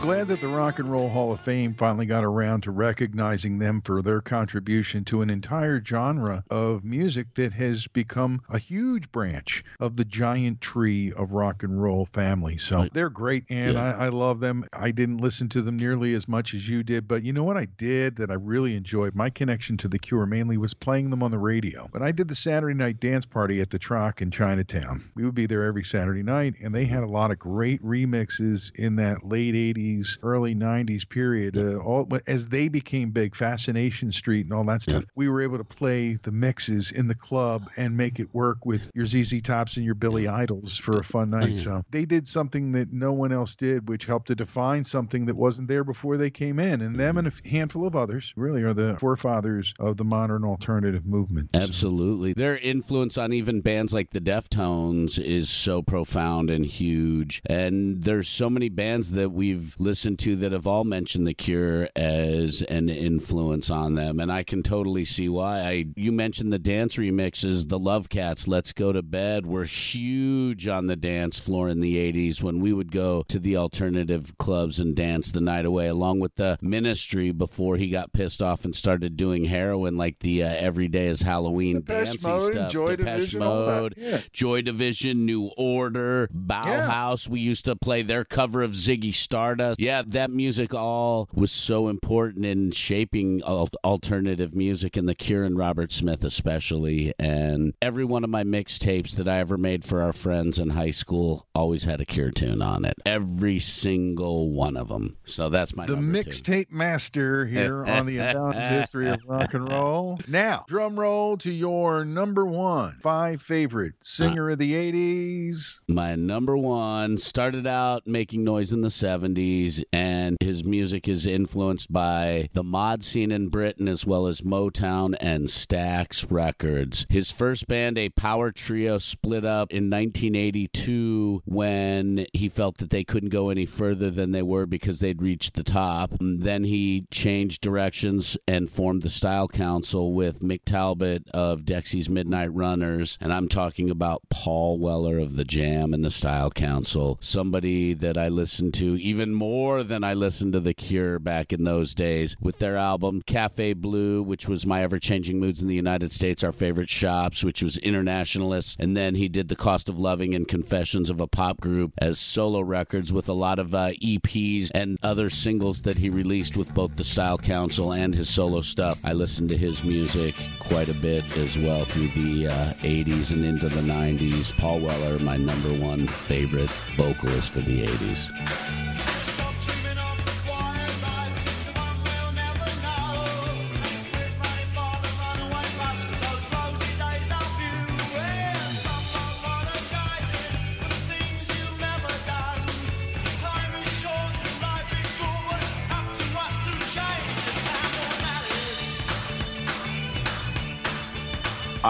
Glad 0.00 0.28
that 0.28 0.40
the 0.40 0.48
Rock 0.48 0.78
and 0.78 0.90
Roll 0.90 1.10
Hall 1.10 1.30
of 1.30 1.40
Fame 1.40 1.74
finally 1.74 2.06
got 2.06 2.24
around 2.24 2.62
to 2.62 2.70
recognizing 2.70 3.58
them 3.58 3.82
for 3.82 4.00
their 4.00 4.22
contribution 4.22 5.04
to 5.04 5.20
an 5.20 5.28
entire 5.28 5.84
genre 5.84 6.42
of 6.48 6.84
music 6.84 7.26
that 7.34 7.52
has 7.52 7.86
become 7.88 8.40
a 8.48 8.58
huge 8.58 9.12
branch 9.12 9.62
of 9.78 9.96
the 9.96 10.04
giant 10.06 10.62
tree 10.62 11.12
of 11.12 11.32
rock 11.32 11.64
and 11.64 11.82
roll 11.82 12.06
family. 12.06 12.56
So 12.56 12.88
they're 12.94 13.10
great, 13.10 13.44
and 13.50 13.74
yeah. 13.74 13.94
I, 13.94 14.06
I 14.06 14.08
love 14.08 14.40
them. 14.40 14.64
I 14.72 14.90
didn't 14.90 15.18
listen 15.18 15.50
to 15.50 15.60
them 15.60 15.76
nearly 15.76 16.14
as 16.14 16.26
much 16.26 16.54
as 16.54 16.66
you 16.66 16.82
did, 16.82 17.06
but 17.06 17.22
you 17.22 17.34
know 17.34 17.44
what 17.44 17.58
I 17.58 17.66
did 17.66 18.16
that 18.16 18.30
I 18.30 18.34
really 18.34 18.76
enjoyed? 18.76 19.14
My 19.14 19.28
connection 19.28 19.76
to 19.78 19.88
The 19.88 19.98
Cure 19.98 20.24
mainly 20.24 20.56
was 20.56 20.72
playing 20.72 21.10
them 21.10 21.22
on 21.22 21.30
the 21.30 21.38
radio. 21.38 21.90
But 21.92 22.00
I 22.00 22.12
did 22.12 22.28
the 22.28 22.34
Saturday 22.34 22.74
night 22.74 23.00
dance 23.00 23.26
party 23.26 23.60
at 23.60 23.68
the 23.68 23.78
Troc 23.78 24.22
in 24.22 24.30
Chinatown. 24.30 25.10
We 25.14 25.26
would 25.26 25.34
be 25.34 25.46
there 25.46 25.64
every 25.64 25.84
Saturday 25.84 26.22
night, 26.22 26.54
and 26.62 26.74
they 26.74 26.86
had 26.86 27.02
a 27.02 27.06
lot 27.06 27.30
of 27.30 27.38
great 27.38 27.84
remixes 27.84 28.74
in 28.74 28.96
that 28.96 29.24
late 29.24 29.54
80s, 29.54 29.89
early 30.22 30.54
90s 30.54 31.08
period, 31.08 31.56
uh, 31.56 31.78
all 31.78 32.08
as 32.26 32.48
they 32.48 32.68
became 32.68 33.10
big, 33.10 33.34
Fascination 33.34 34.12
Street 34.12 34.46
and 34.46 34.52
all 34.52 34.64
that 34.64 34.82
stuff, 34.82 35.04
we 35.14 35.28
were 35.28 35.42
able 35.42 35.58
to 35.58 35.64
play 35.64 36.18
the 36.22 36.32
mixes 36.32 36.90
in 36.92 37.08
the 37.08 37.14
club 37.14 37.68
and 37.76 37.96
make 37.96 38.20
it 38.20 38.28
work 38.34 38.64
with 38.64 38.90
your 38.94 39.06
ZZ 39.06 39.40
Tops 39.42 39.76
and 39.76 39.84
your 39.84 39.94
Billy 39.94 40.28
Idols 40.28 40.76
for 40.76 40.98
a 40.98 41.04
fun 41.04 41.30
night. 41.30 41.56
So 41.56 41.84
they 41.90 42.04
did 42.04 42.28
something 42.28 42.72
that 42.72 42.92
no 42.92 43.12
one 43.12 43.32
else 43.32 43.56
did, 43.56 43.88
which 43.88 44.06
helped 44.06 44.28
to 44.28 44.34
define 44.34 44.84
something 44.84 45.26
that 45.26 45.36
wasn't 45.36 45.68
there 45.68 45.84
before 45.84 46.16
they 46.16 46.30
came 46.30 46.58
in. 46.58 46.80
And 46.80 46.98
them 46.98 47.18
and 47.18 47.28
a 47.28 47.48
handful 47.48 47.86
of 47.86 47.96
others 47.96 48.32
really 48.36 48.62
are 48.62 48.74
the 48.74 48.96
forefathers 48.98 49.74
of 49.78 49.96
the 49.96 50.04
modern 50.04 50.44
alternative 50.44 51.06
movement. 51.06 51.50
Absolutely. 51.54 52.32
Their 52.32 52.58
influence 52.58 53.18
on 53.18 53.32
even 53.32 53.60
bands 53.60 53.92
like 53.92 54.10
the 54.10 54.20
Deftones 54.20 55.18
is 55.18 55.48
so 55.48 55.82
profound 55.82 56.50
and 56.50 56.64
huge. 56.64 57.42
And 57.46 58.04
there's 58.04 58.28
so 58.28 58.50
many 58.50 58.68
bands 58.68 59.12
that 59.12 59.30
we've 59.30 59.74
listened 59.80 60.18
to 60.20 60.36
that 60.36 60.52
have 60.52 60.66
all 60.66 60.84
mentioned 60.84 61.26
The 61.26 61.34
Cure 61.34 61.88
as 61.96 62.62
an 62.62 62.88
influence 62.88 63.70
on 63.70 63.94
them. 63.94 64.20
And 64.20 64.30
I 64.30 64.42
can 64.42 64.62
totally 64.62 65.04
see 65.04 65.28
why. 65.28 65.60
I 65.60 65.86
you 65.96 66.12
mentioned 66.12 66.52
the 66.52 66.58
dance 66.58 66.96
remixes, 66.96 67.68
the 67.68 67.78
Love 67.78 68.08
Cats, 68.08 68.46
Let's 68.46 68.72
Go 68.72 68.92
to 68.92 69.02
Bed 69.02 69.46
were 69.46 69.64
huge 69.64 70.68
on 70.68 70.86
the 70.86 70.96
dance 70.96 71.38
floor 71.38 71.68
in 71.68 71.80
the 71.80 71.96
80s 71.96 72.42
when 72.42 72.60
we 72.60 72.72
would 72.72 72.92
go 72.92 73.24
to 73.28 73.38
the 73.38 73.56
alternative 73.56 74.36
clubs 74.38 74.78
and 74.78 74.94
dance 74.94 75.30
the 75.30 75.40
night 75.40 75.64
away, 75.64 75.88
along 75.88 76.20
with 76.20 76.34
the 76.36 76.58
ministry 76.60 77.30
before 77.32 77.76
he 77.76 77.88
got 77.88 78.12
pissed 78.12 78.42
off 78.42 78.64
and 78.64 78.76
started 78.76 79.16
doing 79.16 79.46
heroin 79.46 79.96
like 79.96 80.18
the 80.20 80.42
uh, 80.42 80.48
Every 80.60 80.88
Day 80.88 81.06
is 81.06 81.22
Halloween 81.22 81.80
Depeche 81.82 82.22
Mode, 82.22 82.52
stuff. 82.52 82.72
Joy 82.72 82.96
Depeche 82.96 83.16
Division. 83.18 83.40
Mode, 83.40 83.94
Yeah. 83.96 84.20
Joy 84.32 84.62
Division, 84.62 85.24
New 85.24 85.50
Order, 85.56 86.28
Bauhaus. 86.34 87.28
We 87.28 87.40
used 87.40 87.64
to 87.64 87.76
play 87.76 88.02
their 88.02 88.24
cover 88.24 88.62
of 88.62 88.72
Ziggy 88.72 89.14
Stardust. 89.14 89.69
Yeah, 89.78 90.02
that 90.06 90.30
music 90.30 90.74
all 90.74 91.28
was 91.32 91.52
so 91.52 91.88
important 91.88 92.44
in 92.44 92.70
shaping 92.72 93.42
alternative 93.42 94.54
music, 94.54 94.96
and 94.96 95.08
The 95.08 95.14
Cure 95.14 95.44
and 95.44 95.56
Robert 95.56 95.92
Smith 95.92 96.24
especially. 96.24 97.12
And 97.18 97.74
every 97.80 98.04
one 98.04 98.24
of 98.24 98.30
my 98.30 98.44
mixtapes 98.44 99.12
that 99.16 99.28
I 99.28 99.38
ever 99.38 99.56
made 99.56 99.84
for 99.84 100.02
our 100.02 100.12
friends 100.12 100.58
in 100.58 100.70
high 100.70 100.90
school 100.90 101.46
always 101.54 101.84
had 101.84 102.00
a 102.00 102.04
Cure 102.04 102.30
tune 102.30 102.62
on 102.62 102.84
it. 102.84 102.94
Every 103.04 103.58
single 103.58 104.50
one 104.52 104.76
of 104.76 104.88
them. 104.88 105.16
So 105.24 105.48
that's 105.48 105.74
my 105.74 105.86
the 105.86 105.96
mixtape 105.96 106.70
master 106.70 107.46
here 107.46 107.84
on 107.84 108.06
the 108.06 108.18
Unbalanced 108.18 108.70
History 108.70 109.08
of 109.08 109.20
Rock 109.26 109.54
and 109.54 109.68
Roll. 109.68 110.18
Now, 110.28 110.64
drum 110.68 110.98
roll 110.98 111.36
to 111.38 111.52
your 111.52 112.04
number 112.04 112.44
one, 112.44 112.96
five 113.00 113.42
favorite 113.42 113.94
singer 114.00 114.50
of 114.50 114.58
the 114.58 114.72
80s. 114.72 115.80
My 115.88 116.14
number 116.14 116.56
one 116.56 117.18
started 117.18 117.66
out 117.66 118.06
making 118.06 118.44
noise 118.44 118.72
in 118.72 118.80
the 118.80 118.88
70s, 118.88 119.59
and 119.92 120.36
his 120.40 120.64
music 120.64 121.06
is 121.08 121.26
influenced 121.26 121.92
by 121.92 122.48
the 122.54 122.62
mod 122.62 123.04
scene 123.04 123.30
in 123.30 123.48
Britain 123.48 123.88
as 123.88 124.06
well 124.06 124.26
as 124.26 124.40
Motown 124.40 125.14
and 125.20 125.48
Stax 125.48 126.26
Records. 126.30 127.06
His 127.08 127.30
first 127.30 127.66
band, 127.66 127.98
a 127.98 128.08
power 128.08 128.50
trio, 128.50 128.98
split 128.98 129.44
up 129.44 129.70
in 129.70 129.90
1982 129.90 131.42
when 131.44 132.26
he 132.32 132.48
felt 132.48 132.78
that 132.78 132.90
they 132.90 133.04
couldn't 133.04 133.28
go 133.28 133.50
any 133.50 133.66
further 133.66 134.10
than 134.10 134.32
they 134.32 134.42
were 134.42 134.66
because 134.66 135.00
they'd 135.00 135.20
reached 135.20 135.54
the 135.54 135.62
top. 135.62 136.12
Then 136.20 136.64
he 136.64 137.06
changed 137.10 137.60
directions 137.60 138.38
and 138.48 138.70
formed 138.70 139.02
the 139.02 139.10
Style 139.10 139.48
Council 139.48 140.14
with 140.14 140.40
Mick 140.40 140.64
Talbot 140.64 141.28
of 141.34 141.64
Dexy's 141.64 142.08
Midnight 142.08 142.52
Runners, 142.54 143.18
and 143.20 143.32
I'm 143.32 143.48
talking 143.48 143.90
about 143.90 144.22
Paul 144.30 144.78
Weller 144.78 145.18
of 145.18 145.36
the 145.36 145.44
Jam 145.44 145.92
and 145.92 146.04
the 146.04 146.10
Style 146.10 146.50
Council, 146.50 147.18
somebody 147.20 147.92
that 147.94 148.16
I 148.16 148.28
listened 148.28 148.74
to 148.74 148.96
even 149.00 149.34
more 149.34 149.49
than 149.50 150.04
I 150.04 150.14
listened 150.14 150.52
to 150.52 150.60
The 150.60 150.74
Cure 150.74 151.18
back 151.18 151.52
in 151.52 151.64
those 151.64 151.92
days 151.92 152.36
with 152.40 152.58
their 152.58 152.76
album 152.76 153.20
Café 153.22 153.74
Bleu, 153.74 154.22
which 154.22 154.46
was 154.46 154.64
My 154.64 154.84
Ever 154.84 155.00
Changing 155.00 155.40
Moods 155.40 155.60
in 155.60 155.66
the 155.66 155.74
United 155.74 156.12
States, 156.12 156.44
Our 156.44 156.52
Favorite 156.52 156.88
Shops, 156.88 157.42
which 157.42 157.60
was 157.60 157.76
internationalist, 157.78 158.78
and 158.78 158.96
then 158.96 159.16
he 159.16 159.28
did 159.28 159.48
The 159.48 159.56
Cost 159.56 159.88
of 159.88 159.98
Loving 159.98 160.36
and 160.36 160.46
Confessions 160.46 161.10
of 161.10 161.20
a 161.20 161.26
Pop 161.26 161.60
Group 161.60 161.94
as 161.98 162.20
solo 162.20 162.60
records 162.60 163.12
with 163.12 163.28
a 163.28 163.32
lot 163.32 163.58
of 163.58 163.74
uh, 163.74 163.90
EPs 164.00 164.70
and 164.72 164.96
other 165.02 165.28
singles 165.28 165.82
that 165.82 165.98
he 165.98 166.10
released 166.10 166.56
with 166.56 166.72
both 166.72 166.94
the 166.94 167.02
Style 167.02 167.38
Council 167.38 167.92
and 167.92 168.14
his 168.14 168.28
solo 168.28 168.60
stuff. 168.60 169.00
I 169.04 169.14
listened 169.14 169.48
to 169.48 169.56
his 169.56 169.82
music 169.82 170.36
quite 170.60 170.88
a 170.88 170.94
bit 170.94 171.36
as 171.36 171.58
well 171.58 171.84
through 171.84 172.08
the 172.08 172.46
uh, 172.46 172.74
80s 172.74 173.32
and 173.32 173.44
into 173.44 173.68
the 173.68 173.82
90s. 173.82 174.56
Paul 174.56 174.80
Weller, 174.80 175.18
my 175.18 175.36
number 175.36 175.74
one 175.84 176.06
favorite 176.06 176.70
vocalist 176.96 177.56
of 177.56 177.64
the 177.64 177.82
80s. 177.82 178.89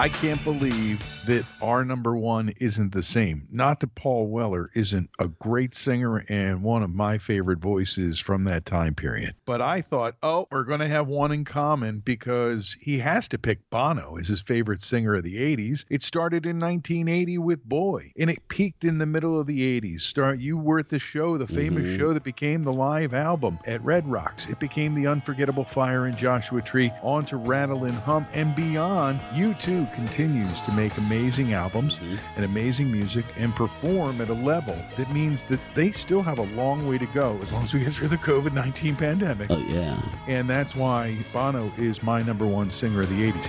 I 0.01 0.09
can't 0.09 0.43
believe 0.45 0.99
that 1.26 1.44
our 1.61 1.85
number 1.85 2.16
one 2.16 2.52
isn't 2.61 2.92
the 2.92 3.02
same. 3.02 3.46
Not 3.50 3.80
that 3.80 3.94
Paul 3.94 4.28
Weller 4.28 4.70
isn't 4.74 5.11
a 5.18 5.28
great 5.28 5.74
singer 5.74 6.24
and 6.28 6.62
one 6.62 6.83
of 6.83 6.90
my 6.90 7.18
favorite 7.18 7.59
voices 7.59 8.18
from 8.18 8.44
that 8.44 8.64
time 8.64 8.94
period. 8.94 9.35
But 9.44 9.61
I 9.61 9.83
thought, 9.83 10.16
oh, 10.22 10.46
we're 10.50 10.64
going 10.64 10.80
to 10.80 10.88
have 10.88 11.06
one 11.09 11.33
in 11.33 11.44
common 11.44 12.00
because 12.00 12.76
he 12.80 12.98
has 12.98 13.28
to 13.28 13.38
pick 13.38 13.68
Bono 13.70 14.16
as 14.16 14.28
his 14.28 14.40
favorite 14.40 14.80
singer 14.83 15.14
of 15.14 15.22
the 15.24 15.37
80s. 15.56 15.85
It 15.90 16.02
started 16.02 16.46
in 16.46 16.59
1980 16.59 17.38
with 17.38 17.64
Boy, 17.64 18.12
and 18.18 18.30
it 18.30 18.48
peaked 18.48 18.85
in 18.85 18.98
the 18.98 19.06
middle 19.06 19.38
of 19.38 19.46
the 19.46 19.61
80s. 19.80 20.02
Start 20.02 20.38
you 20.40 20.56
were 20.56 20.78
at 20.78 20.88
the 20.88 20.98
show, 20.98 21.37
the 21.37 21.46
famous 21.46 21.88
Mhm. 21.88 21.98
show 21.98 22.12
that 22.14 22.24
became 22.24 22.62
the 22.62 22.72
live 22.72 23.12
album 23.14 23.59
at 23.66 23.85
Red 23.85 24.06
Rocks. 24.09 24.48
It 24.48 24.59
became 24.59 24.94
the 24.94 25.06
unforgettable 25.06 25.64
Fire 25.64 26.06
in 26.06 26.16
Joshua 26.16 26.62
Tree, 26.62 26.92
on 27.02 27.24
to 27.26 27.37
Rattle 27.37 27.85
and 27.85 27.98
Hump 27.98 28.28
and 28.33 28.54
beyond. 28.54 29.20
U2 29.35 29.87
continues 29.94 30.61
to 30.62 30.72
make 30.72 30.96
amazing 31.11 31.55
albums 31.55 31.99
Mhm. 31.99 32.18
and 32.37 32.44
amazing 32.44 32.90
music 32.92 33.25
and 33.37 33.55
perform 33.57 34.20
at 34.20 34.29
a 34.29 34.33
level 34.35 34.77
that 34.96 35.11
means 35.12 35.42
that 35.44 35.59
they 35.75 35.90
still 35.90 36.23
have 36.23 36.38
a 36.38 36.46
long 36.55 36.87
way 36.87 36.99
to 36.99 37.07
go 37.07 37.37
as 37.42 37.53
long 37.53 37.64
as 37.64 37.75
we 37.75 37.81
get 37.81 37.92
through 37.92 38.07
the 38.09 38.16
COVID 38.18 38.53
19 38.53 38.94
pandemic. 38.94 39.49
Oh, 39.51 39.59
yeah. 39.68 39.96
And 40.29 40.49
that's 40.49 40.77
why 40.77 41.16
Bono 41.33 41.73
is 41.77 42.01
my 42.03 42.23
number 42.23 42.46
one 42.46 42.70
singer 42.70 43.01
of 43.01 43.09
the 43.11 43.25
80s. 43.25 43.49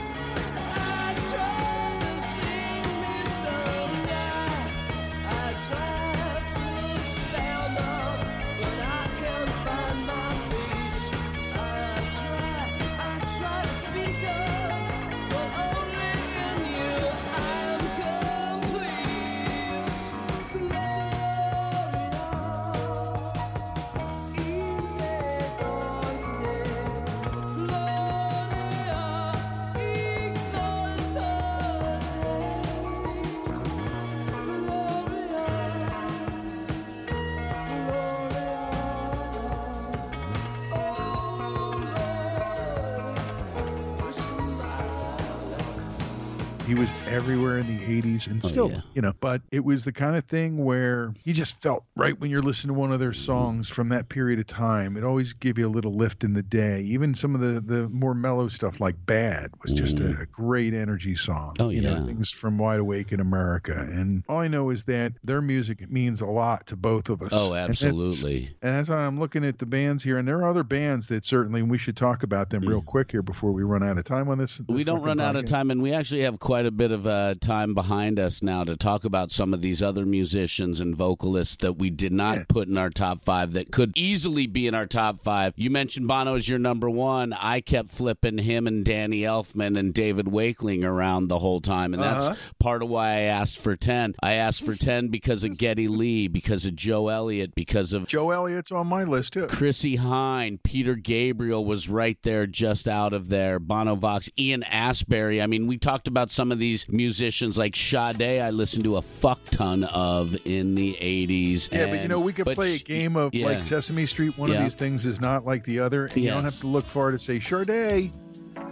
Everywhere 47.11 47.57
in 47.57 47.67
the 47.67 48.01
80s 48.01 48.27
and 48.27 48.43
Oh, 48.43 48.47
still, 48.47 48.71
yeah. 48.71 48.81
you 48.93 49.01
know, 49.01 49.13
but 49.19 49.41
it 49.51 49.63
was 49.63 49.83
the 49.83 49.91
kind 49.91 50.15
of 50.15 50.25
thing 50.25 50.63
where 50.63 51.13
you 51.23 51.33
just 51.33 51.61
felt 51.61 51.83
right 51.95 52.19
when 52.19 52.31
you're 52.31 52.41
listening 52.41 52.73
to 52.73 52.79
one 52.79 52.91
of 52.91 52.99
their 52.99 53.13
songs 53.13 53.67
from 53.69 53.89
that 53.89 54.09
period 54.09 54.39
of 54.39 54.47
time. 54.47 54.95
It 54.97 55.03
always 55.03 55.33
give 55.33 55.57
you 55.57 55.67
a 55.67 55.69
little 55.69 55.93
lift 55.93 56.23
in 56.23 56.33
the 56.33 56.41
day. 56.43 56.81
Even 56.81 57.13
some 57.13 57.35
of 57.35 57.41
the, 57.41 57.59
the 57.61 57.89
more 57.89 58.13
mellow 58.13 58.47
stuff 58.47 58.79
like 58.79 58.95
Bad 59.05 59.51
was 59.61 59.73
just 59.73 59.99
a, 59.99 60.03
mm. 60.03 60.21
a 60.21 60.25
great 60.27 60.73
energy 60.73 61.15
song. 61.15 61.55
Oh, 61.59 61.69
You 61.69 61.81
know, 61.81 61.93
yeah. 61.95 62.05
things 62.05 62.31
from 62.31 62.57
Wide 62.57 62.79
Awake 62.79 63.11
in 63.11 63.19
America. 63.19 63.73
And 63.91 64.23
all 64.29 64.39
I 64.39 64.47
know 64.47 64.69
is 64.69 64.83
that 64.85 65.13
their 65.23 65.41
music 65.41 65.89
means 65.91 66.21
a 66.21 66.25
lot 66.25 66.67
to 66.67 66.75
both 66.75 67.09
of 67.09 67.21
us. 67.21 67.29
Oh, 67.33 67.53
And 67.53 67.69
that's- 67.69 67.83
absolutely. 67.83 68.55
and 68.61 68.75
that's 68.75 68.89
why 68.89 68.97
I'm 68.97 69.19
looking 69.19 69.43
at 69.45 69.57
the 69.59 69.65
bands 69.65 70.03
here, 70.03 70.17
and 70.17 70.27
there 70.27 70.37
are 70.39 70.47
other 70.47 70.63
bands 70.63 71.07
that 71.07 71.25
certainly 71.25 71.61
we 71.61 71.77
should 71.77 71.97
talk 71.97 72.23
about 72.23 72.49
them 72.49 72.61
real 72.63 72.81
mm. 72.81 72.85
quick 72.85 73.11
here 73.11 73.21
before 73.21 73.51
we 73.51 73.63
run 73.63 73.83
out 73.83 73.97
of 73.97 74.03
time 74.05 74.29
on 74.29 74.37
this. 74.37 74.61
We 74.67 74.83
don't 74.83 75.01
run 75.01 75.19
out 75.19 75.35
of 75.35 75.45
time, 75.45 75.71
and 75.71 75.81
we 75.81 75.93
actually 75.93 76.21
have 76.21 76.39
quite 76.39 76.65
a 76.65 76.71
bit 76.71 76.91
of 76.91 77.00
uh, 77.07 77.35
time 77.41 77.73
behind 77.73 78.19
us 78.19 78.41
now 78.41 78.63
to 78.63 78.75
talk 78.77 79.03
about 79.05 79.31
some 79.31 79.53
of 79.53 79.61
these 79.61 79.81
other 79.81 80.05
musicians 80.05 80.79
and 80.79 80.95
vocalists 80.95 81.55
that 81.57 81.73
we 81.73 81.89
did 81.89 82.11
not 82.13 82.37
Yeah. 82.37 82.43
put 82.47 82.67
in 82.67 82.77
our 82.77 82.89
top 82.89 83.23
five 83.23 83.53
that 83.53 83.71
could 83.71 83.91
easily 83.95 84.47
be 84.47 84.67
in 84.67 84.75
our 84.75 84.85
top 84.85 85.19
five. 85.19 85.53
You 85.55 85.69
mentioned 85.69 86.07
Bono 86.07 86.35
as 86.35 86.47
your 86.47 86.59
number 86.59 86.89
one. 86.89 87.33
I 87.33 87.61
kept 87.61 87.89
flipping 87.89 88.37
him 88.39 88.67
and 88.67 88.83
Danny 88.85 89.21
Elfman 89.21 89.77
and 89.77 89.93
David 89.93 90.27
Wakeling 90.27 90.83
around 90.83 91.27
the 91.27 91.39
whole 91.39 91.61
time, 91.61 91.93
and 91.93 92.01
that's 92.01 92.25
Uh-huh. 92.25 92.35
part 92.59 92.83
of 92.83 92.89
why 92.89 93.09
I 93.17 93.19
asked 93.21 93.57
for 93.57 93.75
10. 93.75 94.15
I 94.21 94.33
asked 94.33 94.63
for 94.63 94.75
10 94.75 95.07
because 95.09 95.43
of 95.43 95.57
Geddy 95.57 95.87
Lee, 95.87 96.27
because 96.27 96.65
of 96.65 96.75
Joe 96.75 97.07
Elliott, 97.07 97.55
because 97.55 97.93
of 97.93 98.07
Joe 98.07 98.31
Elliott's 98.31 98.71
on 98.71 98.87
my 98.87 99.03
list 99.03 99.33
too. 99.33 99.47
Chrissie 99.47 99.97
Hynde, 99.97 100.59
Peter 100.63 100.95
Gabriel 100.95 101.65
was 101.65 101.89
right 101.89 102.17
there, 102.23 102.47
just 102.47 102.87
out 102.87 103.13
of 103.13 103.29
there. 103.29 103.59
Bono 103.59 103.95
Vox, 103.95 104.29
Ian 104.37 104.63
Astbury. 104.63 105.41
I 105.41 105.47
mean, 105.47 105.67
we 105.67 105.77
talked 105.77 106.07
about 106.07 106.31
some 106.31 106.51
of 106.51 106.59
these 106.59 106.85
musicians 106.91 107.57
like 107.57 107.75
Sade. 107.75 108.21
I 108.21 108.49
listened 108.49 108.83
to 108.85 108.97
a 108.97 109.01
fuck 109.01 109.43
ton 109.45 109.83
of 109.85 110.35
in 110.45 110.75
the 110.75 110.97
'80s. 111.01 111.69
Yeah, 111.71 111.87
but 111.87 112.01
you 112.01 112.07
know, 112.07 112.19
we 112.19 112.33
could 112.33 112.45
but 112.45 112.55
play 112.55 112.75
a 112.75 112.79
game 112.79 113.15
of 113.15 113.33
yeah. 113.33 113.45
like 113.45 113.63
Sesame 113.63 114.05
Street. 114.05 114.37
One 114.37 114.49
Yeah. 114.51 114.57
of 114.57 114.63
these 114.63 114.75
things 114.75 115.05
is 115.05 115.21
not 115.21 115.45
like 115.45 115.63
the 115.63 115.79
other. 115.79 116.05
And 116.05 116.17
You 116.17 116.29
don't 116.29 116.43
have 116.43 116.59
to 116.61 116.67
look 116.67 116.85
far 116.85 117.11
to 117.11 117.19
say 117.19 117.39
Sade. 117.39 118.11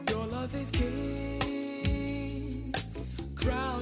Your 0.10 0.25
love 0.27 0.53
is 0.55 0.71
king. 0.71 2.73
Crown 3.36 3.79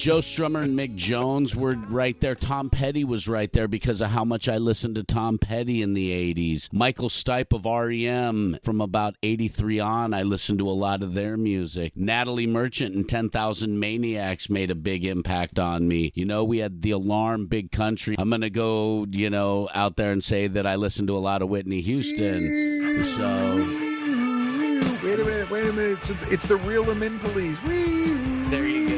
Joe 0.00 0.20
Strummer 0.20 0.62
and 0.62 0.78
Mick 0.78 0.94
Jones 0.94 1.54
were 1.54 1.74
right 1.74 2.18
there. 2.22 2.34
Tom 2.34 2.70
Petty 2.70 3.04
was 3.04 3.28
right 3.28 3.52
there 3.52 3.68
because 3.68 4.00
of 4.00 4.08
how 4.08 4.24
much 4.24 4.48
I 4.48 4.56
listened 4.56 4.94
to 4.94 5.04
Tom 5.04 5.36
Petty 5.36 5.82
in 5.82 5.92
the 5.92 6.10
80s. 6.10 6.72
Michael 6.72 7.10
Stipe 7.10 7.52
of 7.52 7.66
REM 7.66 8.58
from 8.62 8.80
about 8.80 9.16
83 9.22 9.78
on, 9.78 10.14
I 10.14 10.22
listened 10.22 10.58
to 10.60 10.70
a 10.70 10.72
lot 10.72 11.02
of 11.02 11.12
their 11.12 11.36
music. 11.36 11.92
Natalie 11.96 12.46
Merchant 12.46 12.94
and 12.96 13.06
10,000 13.06 13.78
Maniacs 13.78 14.48
made 14.48 14.70
a 14.70 14.74
big 14.74 15.04
impact 15.04 15.58
on 15.58 15.86
me. 15.86 16.12
You 16.14 16.24
know, 16.24 16.44
we 16.44 16.60
had 16.60 16.80
The 16.80 16.92
Alarm, 16.92 17.44
Big 17.48 17.70
Country. 17.70 18.16
I'm 18.18 18.30
going 18.30 18.40
to 18.40 18.48
go, 18.48 19.04
you 19.10 19.28
know, 19.28 19.68
out 19.74 19.96
there 19.96 20.12
and 20.12 20.24
say 20.24 20.46
that 20.46 20.66
I 20.66 20.76
listened 20.76 21.08
to 21.08 21.14
a 21.14 21.20
lot 21.20 21.42
of 21.42 21.50
Whitney 21.50 21.82
Houston. 21.82 23.04
So 23.04 23.90
Wait 25.04 25.20
a 25.20 25.24
minute, 25.24 25.50
wait 25.50 25.68
a 25.68 25.72
minute. 25.74 25.98
It's, 25.98 26.32
it's 26.32 26.48
the 26.48 26.56
Real 26.56 26.84
Them 26.84 27.02
In 27.02 27.18
Police. 27.18 27.62
Whee! 27.64 28.19
There 28.50 28.66
you 28.66 28.88
go. 28.88 28.96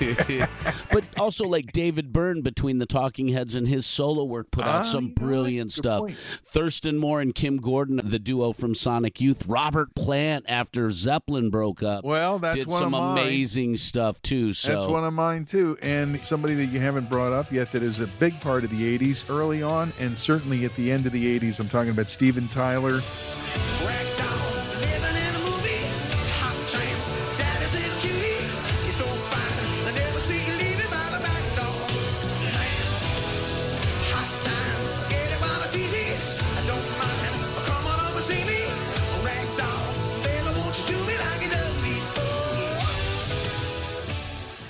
but 0.90 1.04
also 1.18 1.44
like 1.44 1.72
David 1.72 2.12
Byrne 2.12 2.40
between 2.42 2.78
the 2.78 2.86
Talking 2.86 3.28
Heads 3.28 3.54
and 3.54 3.68
his 3.68 3.86
solo 3.86 4.24
work 4.24 4.50
put 4.50 4.64
out 4.64 4.80
Ah, 4.80 4.82
some 4.82 5.04
you 5.04 5.08
know, 5.10 5.14
brilliant 5.26 5.70
good 5.74 5.76
stuff. 5.84 6.00
point. 6.00 6.16
Thurston 6.44 6.98
Moore 6.98 7.20
and 7.20 7.34
Kim 7.34 7.58
Gordon, 7.58 8.00
the 8.02 8.18
duo 8.18 8.52
from 8.52 8.74
Sonic 8.74 9.20
Youth. 9.20 9.46
Robert 9.46 9.94
Plant 9.94 10.44
after 10.48 10.90
Zeppelin 10.90 11.50
broke 11.50 11.82
up. 11.82 12.04
Well, 12.04 12.38
that's 12.38 12.58
did 12.58 12.66
one 12.68 12.80
some 12.80 12.94
of 12.94 13.00
mine. 13.14 13.18
amazing 13.18 13.76
stuff 13.76 14.20
too. 14.22 14.52
So 14.52 14.72
That's 14.72 14.86
one 14.86 15.04
of 15.04 15.12
mine 15.12 15.44
too, 15.44 15.78
and 15.82 16.18
somebody 16.24 16.54
that 16.54 16.66
you 16.66 16.80
haven't 16.80 17.08
brought 17.08 17.32
up 17.32 17.52
yet 17.52 17.70
that 17.72 17.82
is 17.82 18.00
a 18.00 18.06
big 18.18 18.38
part 18.40 18.64
of 18.64 18.70
the 18.70 18.98
'80s 18.98 19.28
early 19.30 19.62
on, 19.62 19.92
and 20.00 20.18
certainly 20.18 20.64
at 20.64 20.74
the 20.76 20.90
end 20.90 21.06
of 21.06 21.12
the 21.12 21.38
'80s. 21.38 21.60
I'm 21.60 21.68
talking 21.68 21.90
about 21.90 22.08
Steven 22.08 22.48
Tyler. 22.48 22.94
Ragdoll, 22.98 24.11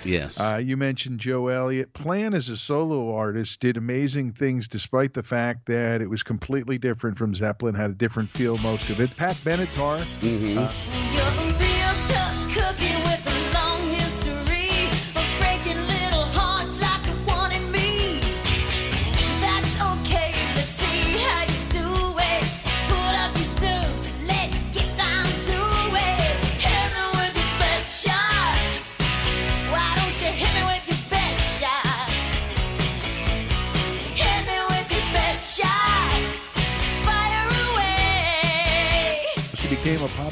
yes. 0.05 0.39
Uh, 0.39 0.61
you 0.63 0.77
mentioned 0.77 1.21
Joe 1.21 1.49
Elliott. 1.49 1.93
Plant 1.93 2.35
as 2.35 2.49
a 2.49 2.57
solo 2.57 3.15
artist 3.15 3.61
did 3.61 3.77
amazing 3.77 4.33
things 4.33 4.69
despite 4.69 5.15
the 5.15 5.23
fact 5.23 5.67
that 5.67 6.01
it 6.01 6.09
was 6.11 6.23
completely 6.23 6.79
different 6.79 7.17
from 7.19 7.35
Zeppelin, 7.35 7.75
had 7.75 7.91
a 7.91 7.95
different 7.95 8.31
feel, 8.31 8.59
most 8.59 8.91
of 8.91 9.01
it. 9.01 9.17
Pat 9.17 9.37
Benatar, 9.37 10.05
Mhm. 10.21 10.73
You're 11.15 11.42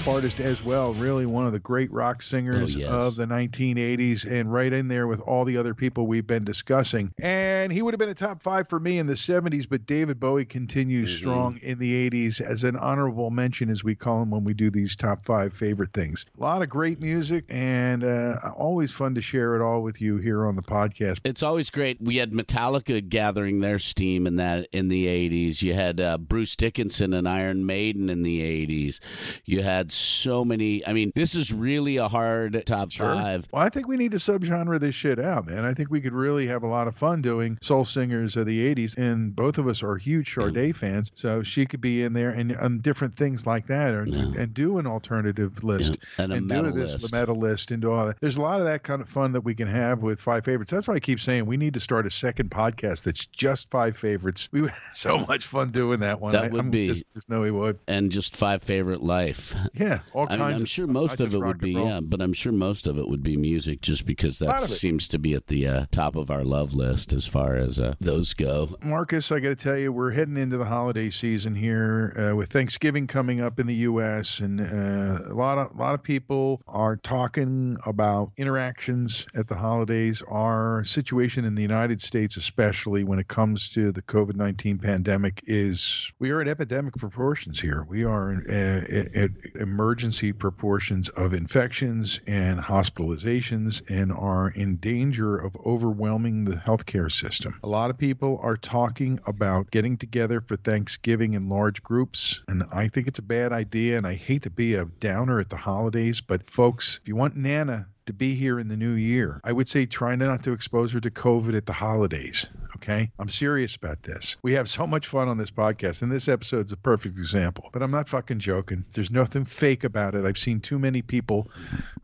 pop 0.05 0.15
artist 0.15 0.41
as 0.41 0.63
well. 0.65 0.95
Really, 0.95 1.27
one 1.27 1.47
of 1.47 1.53
the 1.53 1.59
great 1.59 1.91
rock 1.93 2.23
singers 2.23 2.77
Oh, 2.77 2.79
yes. 2.79 2.89
of 2.89 3.17
the 3.17 3.27
1980s, 3.27 4.25
and 4.25 4.53
right 4.53 4.73
in 4.73 4.89
there 4.89 5.07
with 5.07 5.21
all 5.21 5.45
the 5.45 5.57
other 5.57 5.75
people 5.75 6.07
we've 6.07 6.27
been 6.27 6.45
discussing. 6.45 7.13
And 7.21 7.73
he 7.73 7.83
would 7.83 7.93
have 7.93 7.99
been 7.99 8.09
a 8.09 8.15
top 8.15 8.43
five 8.43 8.69
for 8.69 8.81
me 8.81 8.99
in 8.99 9.07
the 9.07 9.17
70s, 9.17 9.67
but 9.69 9.87
David 9.87 10.19
Bowie 10.21 10.45
continues 10.45 11.11
Mhm. 11.13 11.17
strong 11.19 11.59
in 11.63 11.79
the 11.79 11.93
80s 11.95 12.41
as 12.41 12.65
an 12.65 12.77
honorable 12.77 13.31
mention, 13.31 13.69
as 13.69 13.85
we 13.85 13.95
call 13.95 14.23
him 14.23 14.31
when 14.31 14.45
we 14.45 14.55
do 14.55 14.71
these 14.71 14.97
top 14.97 15.25
five 15.25 15.53
favorite 15.53 15.93
things. 15.93 16.25
A 16.39 16.43
lot 16.43 16.63
of 16.63 16.69
great 16.69 17.01
music, 17.01 17.45
and 17.49 18.05
uh, 18.05 18.37
always 18.57 18.93
fun 18.93 19.15
to 19.15 19.21
share 19.21 19.55
it 19.57 19.63
all 19.63 19.83
with 19.83 20.01
you 20.01 20.17
here 20.19 20.47
on 20.47 20.57
the 20.57 20.63
podcast. 20.63 21.19
It's 21.25 21.43
always 21.43 21.71
great. 21.71 22.01
We 22.01 22.17
had 22.17 22.33
Metallica 22.33 23.07
gathering 23.07 23.61
their 23.61 23.79
steam 23.79 24.27
in 24.27 24.37
that 24.37 24.69
in 24.73 24.89
the 24.89 25.07
'80s. 25.07 25.63
You 25.63 25.75
had 25.75 26.01
uh, 26.01 26.19
Bruce 26.19 26.57
Dickinson 26.57 27.13
and 27.13 27.29
Iron 27.29 27.67
Maiden 27.67 28.09
in 28.09 28.23
the 28.23 28.41
'80s. 28.41 29.01
You 29.45 29.63
had 29.63 29.90
so 29.95 30.45
many. 30.45 30.87
I 30.87 30.93
mean, 30.93 31.13
this 31.15 31.35
is 31.35 31.53
really 31.53 31.97
a 31.97 32.09
hard 32.09 32.63
top 32.67 32.93
five. 32.93 33.47
Well, 33.53 33.63
I 33.63 33.69
think 33.69 33.89
we 33.89 33.97
need 33.97 34.13
to 34.13 34.19
subgenre 34.19 34.79
this 34.81 34.95
shit 34.95 35.19
out, 35.19 35.47
man. 35.47 35.65
I 35.65 35.75
think 35.75 35.91
we 35.91 36.01
could 36.01 36.13
really 36.13 36.47
have 36.47 36.63
a 36.63 36.67
lot 36.67 36.89
of 36.89 36.97
fun 36.97 37.23
doing 37.23 37.59
soul 37.63 37.85
singers 37.85 38.37
of 38.37 38.47
the 38.47 38.75
80s. 38.75 38.97
And 38.97 39.35
both 39.35 39.59
of 39.59 39.67
us 39.67 39.83
are 39.83 39.97
huge 39.97 40.35
hmm. 40.35 40.53
Sade 40.55 40.77
fans. 40.77 41.11
So 41.15 41.43
she 41.43 41.67
could 41.67 41.81
be 41.81 42.03
in 42.03 42.13
there 42.13 42.31
and, 42.31 42.53
and 42.53 42.83
different 42.83 43.17
things 43.17 43.47
like 43.47 43.67
that 43.67 43.95
or, 43.95 44.05
Yeah. 44.07 44.33
and 44.43 44.55
do 44.55 44.79
an 44.79 44.87
alternative 44.87 45.63
list. 45.65 45.99
Yeah, 46.19 46.25
and 46.25 46.33
a 46.33 46.37
do 46.37 46.43
metal 46.47 46.73
this 46.73 47.01
list. 47.03 47.13
metal 47.13 47.37
list 47.37 47.71
and 47.71 47.83
do 47.83 47.93
all 47.93 48.07
that. 48.07 48.17
There's 48.21 48.37
a 48.37 48.43
lot 48.43 48.61
of 48.61 48.67
that 48.67 48.83
kind 48.83 49.01
of 49.01 49.09
fun 49.09 49.33
that 49.33 49.43
we 49.43 49.55
can 49.55 49.69
have 49.69 50.01
with 50.03 50.21
five 50.21 50.45
favorites. 50.45 50.71
That's 50.71 50.89
why 50.89 50.95
I 50.95 51.01
keep 51.01 51.21
saying 51.21 51.47
we 51.47 51.57
need 51.57 51.75
to 51.75 51.81
start 51.81 52.07
a 52.07 52.11
second 52.11 52.51
podcast 52.51 53.03
that's 53.05 53.27
just 53.27 53.71
five 53.71 53.97
favorites. 53.97 54.49
We 54.53 54.63
would 54.63 54.71
have 54.71 54.83
so 54.97 55.19
much 55.19 55.47
fun 55.47 55.71
doing 55.71 56.01
that 56.01 56.21
one. 56.21 56.33
That 56.33 56.45
I, 56.45 56.49
would 56.49 56.61
I'm 56.61 56.71
be- 56.71 56.89
Just, 56.89 57.05
know 57.29 57.41
we 57.41 57.51
would. 57.51 57.79
and 57.87 58.11
just 58.11 58.37
five 58.37 58.63
favorite 58.63 59.03
life. 59.03 59.55
Yeah, 59.81 60.01
all 60.13 60.25
I 60.25 60.37
kinds. 60.37 60.41
mean, 60.41 60.49
I'm 60.57 60.63
of 60.63 60.69
sure 60.69 60.87
most 60.87 61.21
of 61.21 61.35
it 61.35 61.39
would 61.39 61.59
be 61.59 61.73
yeah, 61.73 62.01
but 62.03 62.21
I'm 62.21 62.35
sure 62.35 62.53
most 62.53 62.87
of 62.87 62.99
it 62.99 63.09
would 63.09 63.23
be 63.23 63.39
music, 63.39 63.81
just 63.81 64.05
because 64.05 64.39
that 64.41 64.61
seems 64.65 65.09
to 65.09 65.19
be 65.19 65.33
at 65.33 65.47
the 65.47 65.67
uh, 65.67 65.87
top 65.91 66.17
of 66.17 66.31
our 66.31 66.45
love 66.45 66.75
list 66.75 67.15
as 67.15 67.27
far 67.27 67.57
as 67.57 67.79
uh, 67.79 67.95
those 67.99 68.35
go. 68.35 68.77
Markus, 68.83 69.33
I 69.33 69.41
got 69.41 69.49
to 69.49 69.57
tell 69.57 69.79
you, 69.79 69.91
we're 69.91 70.11
heading 70.11 70.37
into 70.37 70.59
the 70.59 70.67
holiday 70.67 71.09
season 71.09 71.55
here 71.55 72.15
uh, 72.19 72.37
with 72.37 72.53
Thanksgiving 72.53 73.07
coming 73.07 73.41
up 73.41 73.59
in 73.59 73.67
the 73.67 73.75
U.S. 73.75 74.41
and 74.41 74.61
uh, 74.61 75.31
a 75.31 75.35
lot 75.35 75.57
of 75.57 75.75
a 75.75 75.79
lot 75.79 75.95
of 75.95 76.03
people 76.03 76.61
are 76.69 76.97
talking 76.97 77.79
about 77.87 78.33
interactions 78.37 79.27
at 79.35 79.49
the 79.49 79.55
holidays. 79.55 80.23
Our 80.29 80.85
situation 80.85 81.47
in 81.47 81.55
the 81.55 81.63
United 81.63 82.03
States, 82.03 82.37
especially 82.37 83.03
when 83.03 83.19
it 83.19 83.29
comes 83.29 83.71
to 83.71 83.93
the 83.93 84.03
COVID 84.03 84.37
nineteen 84.37 84.77
pandemic, 84.77 85.43
is 85.47 86.13
we 86.19 86.31
are 86.33 86.43
at 86.43 86.49
epidemic 86.49 86.97
proportions 86.97 87.59
here. 87.59 87.87
We 87.89 88.05
are 88.05 88.43
uh, 88.47 88.53
at, 88.53 89.15
at 89.15 89.31
emergency 89.71 90.33
proportions 90.33 91.09
of 91.11 91.33
infections 91.33 92.21
and 92.27 92.59
hospitalizations, 92.59 93.89
and 93.89 94.11
are 94.11 94.51
in 94.51 94.75
danger 94.77 95.37
of 95.37 95.57
overwhelming 95.65 96.45
the 96.45 96.57
healthcare 96.57 97.11
system. 97.11 97.57
A 97.63 97.69
lot 97.69 97.89
of 97.89 97.97
people 97.97 98.41
are 98.43 98.57
talking 98.57 99.21
about 99.27 99.71
getting 99.71 99.97
together 99.97 100.41
for 100.41 100.57
Thanksgiving 100.57 101.35
in 101.35 101.49
large 101.49 101.85
groups, 101.85 102.43
and 102.49 102.65
I 102.73 102.89
think 102.89 103.07
it's 103.07 103.21
a 103.21 103.23
bad 103.23 103.53
idea. 103.53 103.97
And 103.97 104.09
I 104.09 104.15
hate 104.15 104.43
to 104.43 104.51
be 104.51 104.75
a 104.75 104.87
downer 104.87 105.39
at 105.39 105.51
the 105.51 105.57
holidays, 105.57 106.21
but 106.21 106.51
folks, 106.51 106.99
if 107.01 107.07
you 107.09 107.15
want 107.15 107.37
Nana 107.37 107.87
to 108.07 108.13
be 108.13 108.35
here 108.35 108.59
in 108.59 108.67
the 108.67 108.77
new 108.77 108.95
year, 108.95 109.41
I 109.45 109.53
would 109.53 109.69
say 109.69 109.87
try 109.87 110.17
not 110.17 110.43
to 110.43 110.53
expose 110.53 110.93
her 110.93 111.01
to 111.01 111.11
COVID 111.11 111.57
at 111.57 111.67
the 111.67 111.73
holidays. 111.73 112.49
Okay. 112.83 113.11
I'm 113.19 113.29
serious 113.29 113.77
about 113.77 114.03
this. 114.03 114.39
We 114.43 114.55
have 114.55 114.69
so 114.69 114.87
much 114.87 115.07
fun 115.07 115.29
on 115.29 115.37
this 115.37 115.51
podcast, 115.51 116.01
and 116.01 116.11
this 116.11 116.29
episode's 116.29 116.73
a 116.73 116.79
perfect 116.79 117.19
example. 117.19 117.69
But 117.73 117.83
I'm 117.83 117.91
not 117.91 118.09
fucking 118.09 118.39
joking. 118.39 118.87
There's 118.95 119.11
nothing 119.11 119.45
fake 119.45 119.85
about 119.85 120.15
it. 120.15 120.25
I've 120.25 120.39
seen 120.39 120.61
too 120.61 120.79
many 120.79 121.03
people 121.03 121.51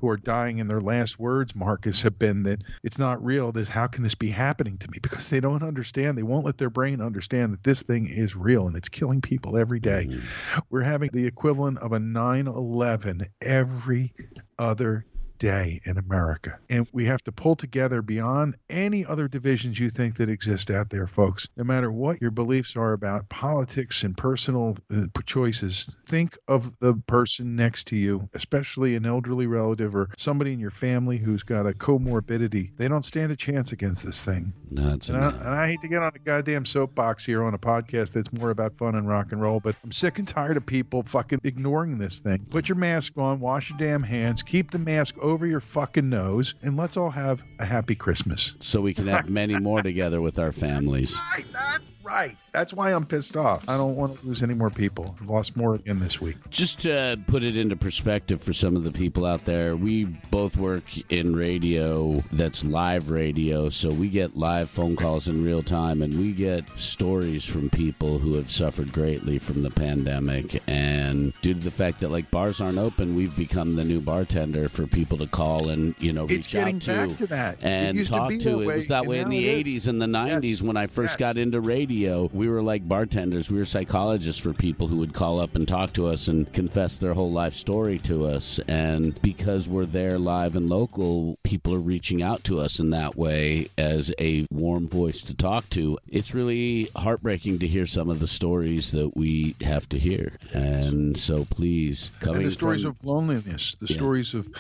who 0.01 0.09
are 0.11 0.19
dying, 0.19 0.61
and 0.61 0.69
their 0.69 0.83
last 0.83 1.19
words, 1.19 1.55
Markus, 1.55 2.03
have 2.03 2.19
been 2.19 2.43
that 2.43 2.63
it's 2.83 2.99
not 2.99 3.25
real. 3.25 3.53
This 3.53 3.71
how 3.71 3.87
can 3.87 4.03
this 4.03 4.15
be 4.15 4.29
happening 4.29 4.77
to 4.79 4.91
me? 4.91 4.99
Because 5.01 5.31
they 5.31 5.41
don't 5.41 5.63
understand. 5.63 6.19
They 6.19 6.23
won't 6.23 6.45
let 6.45 6.59
their 6.59 6.71
brain 6.71 7.01
understand 7.01 7.55
that 7.55 7.63
this 7.63 7.83
thing 7.83 8.07
is 8.09 8.37
real 8.37 8.67
and 8.67 8.77
it's 8.77 8.91
killing 8.91 9.23
people 9.23 9.57
every 9.57 9.81
day. 9.81 10.07
Mm. 10.11 10.23
We're 10.69 10.83
having 10.83 11.09
the 11.13 11.27
equivalent 11.27 11.79
of 11.79 11.93
a 11.93 11.99
9/11 11.99 13.29
every 13.41 14.13
other 14.59 15.07
day 15.39 15.81
in 15.85 15.99
America. 15.99 16.59
And 16.69 16.87
we 16.93 17.07
have 17.07 17.23
to 17.25 17.33
pull 17.33 17.57
together 17.57 18.03
beyond 18.03 18.57
any 18.69 19.05
other 19.05 19.29
divisions 19.29 19.79
you 19.79 19.91
think 19.91 20.17
that 20.17 20.29
exist 20.29 20.71
out 20.71 20.91
there, 20.91 21.07
folks. 21.07 21.49
No 21.57 21.65
matter 21.65 21.91
what 21.91 22.21
your 22.21 22.31
beliefs 22.31 22.77
are 22.77 22.93
about 22.93 23.29
politics 23.29 24.03
and 24.03 24.17
personal 24.17 24.77
uh, 24.91 25.07
choices, 25.25 25.97
think 26.07 26.37
of 26.49 26.79
the 26.79 26.95
person 27.07 27.57
next 27.57 27.89
to 27.89 27.97
you, 27.97 28.29
especially 28.35 28.97
an 28.97 29.07
elderly 29.07 29.47
relative 29.47 29.95
or 29.95 30.11
somebody 30.19 30.53
in 30.53 30.61
your 30.61 30.71
family 30.71 31.19
who's 31.19 31.43
got 31.43 31.67
a 31.67 31.73
comorbidity. 31.73 32.77
They 32.77 32.89
don't 32.89 33.05
stand 33.05 33.33
a 33.33 33.37
chance 33.37 33.73
against 33.73 34.05
this 34.05 34.25
thing. 34.25 34.53
That's 34.71 35.09
And 35.09 35.19
I, 35.19 35.31
and 35.31 35.49
I 35.49 35.69
hate 35.69 35.81
to 35.83 35.89
get 35.89 36.03
on 36.03 36.13
a 36.15 36.19
goddamn 36.19 36.65
soapbox 36.65 37.25
here 37.25 37.45
on 37.45 37.55
a 37.55 37.59
podcast 37.59 38.13
that's 38.13 38.33
more 38.33 38.51
about 38.51 38.77
fun 38.77 38.95
and 38.95 39.09
rock 39.09 39.33
and 39.33 39.41
roll, 39.41 39.61
but 39.61 39.77
I'm 39.85 39.93
sick 39.93 40.19
and 40.19 40.27
tired 40.27 40.57
of 40.57 40.67
people 40.67 41.03
fucking 41.03 41.41
ignoring 41.45 41.99
this 41.99 42.19
thing. 42.21 42.47
Put 42.51 42.69
your 42.69 42.77
mask 42.77 43.17
on, 43.17 43.41
wash 43.41 43.71
your 43.71 43.79
damn 43.79 44.03
hands, 44.03 44.43
keep 44.43 44.71
the 44.71 44.79
mask 44.79 45.17
over 45.27 45.45
your 45.47 45.61
fucking 45.61 46.09
nose, 46.09 46.55
and 46.63 46.77
let's 46.77 46.97
all 46.97 47.11
have 47.11 47.45
a 47.59 47.65
happy 47.65 47.97
Christmas. 47.97 48.55
so 48.61 48.81
we 48.81 48.95
can 48.95 49.09
have 49.09 49.29
many 49.29 49.59
more 49.59 49.83
together 49.83 50.21
with 50.21 50.39
our 50.39 50.53
families. 50.53 51.15
Right, 51.35 51.47
that's 51.53 52.01
right. 52.05 52.37
That's 52.53 52.73
why 52.73 52.93
I'm 52.93 53.05
pissed 53.05 53.37
off. 53.37 53.69
I 53.69 53.77
don't 53.77 53.97
want 53.97 54.21
to 54.21 54.27
lose 54.27 54.43
any 54.43 54.55
more 54.55 54.71
people. 54.71 55.17
I've 55.21 55.29
lost 55.29 55.57
more 55.57 55.75
again 55.75 55.99
this 55.99 56.21
week. 56.21 56.37
Just 56.51 56.79
to 56.81 57.19
put 57.27 57.43
it 57.43 57.57
into 57.57 57.75
perspective 57.77 58.41
for 58.41 58.53
some 58.53 58.77
of 58.77 58.85
the 58.85 58.93
people 58.93 59.27
out 59.27 59.45
there, 59.45 59.77
we 59.77 60.05
both 60.31 60.57
work 60.57 60.85
in 61.11 61.35
radio 61.35 62.23
that's 62.33 62.65
live 62.65 63.11
radio, 63.11 63.69
so 63.69 63.91
we 63.91 64.09
get 64.09 64.37
live 64.37 64.71
phone 64.71 64.95
calls 64.95 65.27
in 65.27 65.45
real 65.45 65.63
time 65.63 66.03
and 66.03 66.17
we 66.19 66.33
get 66.33 66.65
stories 66.77 67.45
from 67.45 67.69
people 67.69 68.19
who 68.21 68.35
have 68.35 68.51
suffered 68.53 68.93
greatly 68.93 69.39
from 69.39 69.63
the 69.63 69.71
pandemic. 69.71 70.63
And 70.69 71.33
due 71.43 71.55
to 71.55 71.61
the 71.61 71.71
fact 71.73 72.01
that 72.01 72.11
like 72.11 72.31
bars 72.31 72.61
aren't 72.61 72.79
open, 72.79 73.17
we've 73.17 73.37
become 73.37 73.75
the 73.75 73.85
new 73.85 74.01
bartender 74.01 74.69
for 74.69 74.87
people 74.87 75.16
to 75.19 75.27
call 75.27 75.69
and, 75.69 75.95
you 75.99 76.13
know, 76.13 76.23
reach 76.25 76.39
It's 76.39 76.47
getting 76.47 76.77
out 76.77 76.83
to. 76.83 77.07
back 77.09 77.17
to 77.19 77.27
that. 77.29 77.59
And 77.63 77.97
to 77.99 78.05
talk 78.05 78.31
to. 78.31 78.39
that 78.39 78.61
it 78.61 78.67
was 78.67 78.87
that 78.89 79.07
way 79.07 79.21
in 79.21 79.29
the 79.29 79.45
80s 79.47 79.87
and 79.87 80.01
the 80.01 80.07
90s 80.07 80.43
Yes. 80.61 80.63
when 80.63 80.77
I 80.77 80.87
first 80.87 81.13
Yes. 81.13 81.17
got 81.19 81.37
into 81.37 81.61
radio. 81.61 82.31
We 82.33 82.49
were 82.49 82.63
like 82.63 82.89
bartenders. 82.89 83.51
We 83.51 83.59
were 83.59 83.65
psychologists 83.65 84.41
for 84.41 84.53
people 84.53 84.89
who 84.89 84.97
would 84.99 85.13
call 85.13 85.41
up 85.41 85.55
and 85.55 85.67
talk 85.67 85.93
to 85.95 86.07
us 86.07 86.29
and 86.29 86.53
confess 86.53 86.97
their 86.97 87.15
whole 87.15 87.33
life 87.33 87.55
story 87.55 87.99
to 88.01 88.25
us. 88.27 88.59
And 88.69 89.21
because 89.23 89.69
we're 89.69 89.87
there 89.87 90.19
live 90.19 90.57
and 90.57 90.69
local, 90.69 91.39
people 91.43 91.75
are 91.75 91.79
reaching 91.81 92.23
out 92.23 92.45
to 92.45 92.59
us 92.61 92.79
in 92.79 92.91
that 92.91 93.17
way 93.17 93.69
as 93.79 94.13
a 94.21 94.47
warm 94.51 94.89
voice 94.89 95.23
to 95.23 95.35
talk 95.35 95.69
to. 95.71 95.99
It's 96.09 96.35
really 96.35 96.89
heartbreaking 96.97 97.59
to 97.61 97.67
hear 97.67 97.87
some 97.87 98.11
of 98.11 98.21
the 98.21 98.27
stories 98.27 98.93
that 98.93 99.17
we 99.17 99.55
have 99.63 99.89
to 99.91 99.99
hear. 99.99 100.33
And 100.53 101.17
so 101.17 101.45
please, 101.51 102.11
coming 102.21 102.43
And 102.43 102.47
the 102.47 102.53
stories 102.53 102.83
from- 102.83 102.91
of 102.91 103.05
loneliness, 103.05 103.77
the 103.81 103.87
Yeah. 103.89 103.97
stories 103.97 104.35
of 104.35 104.53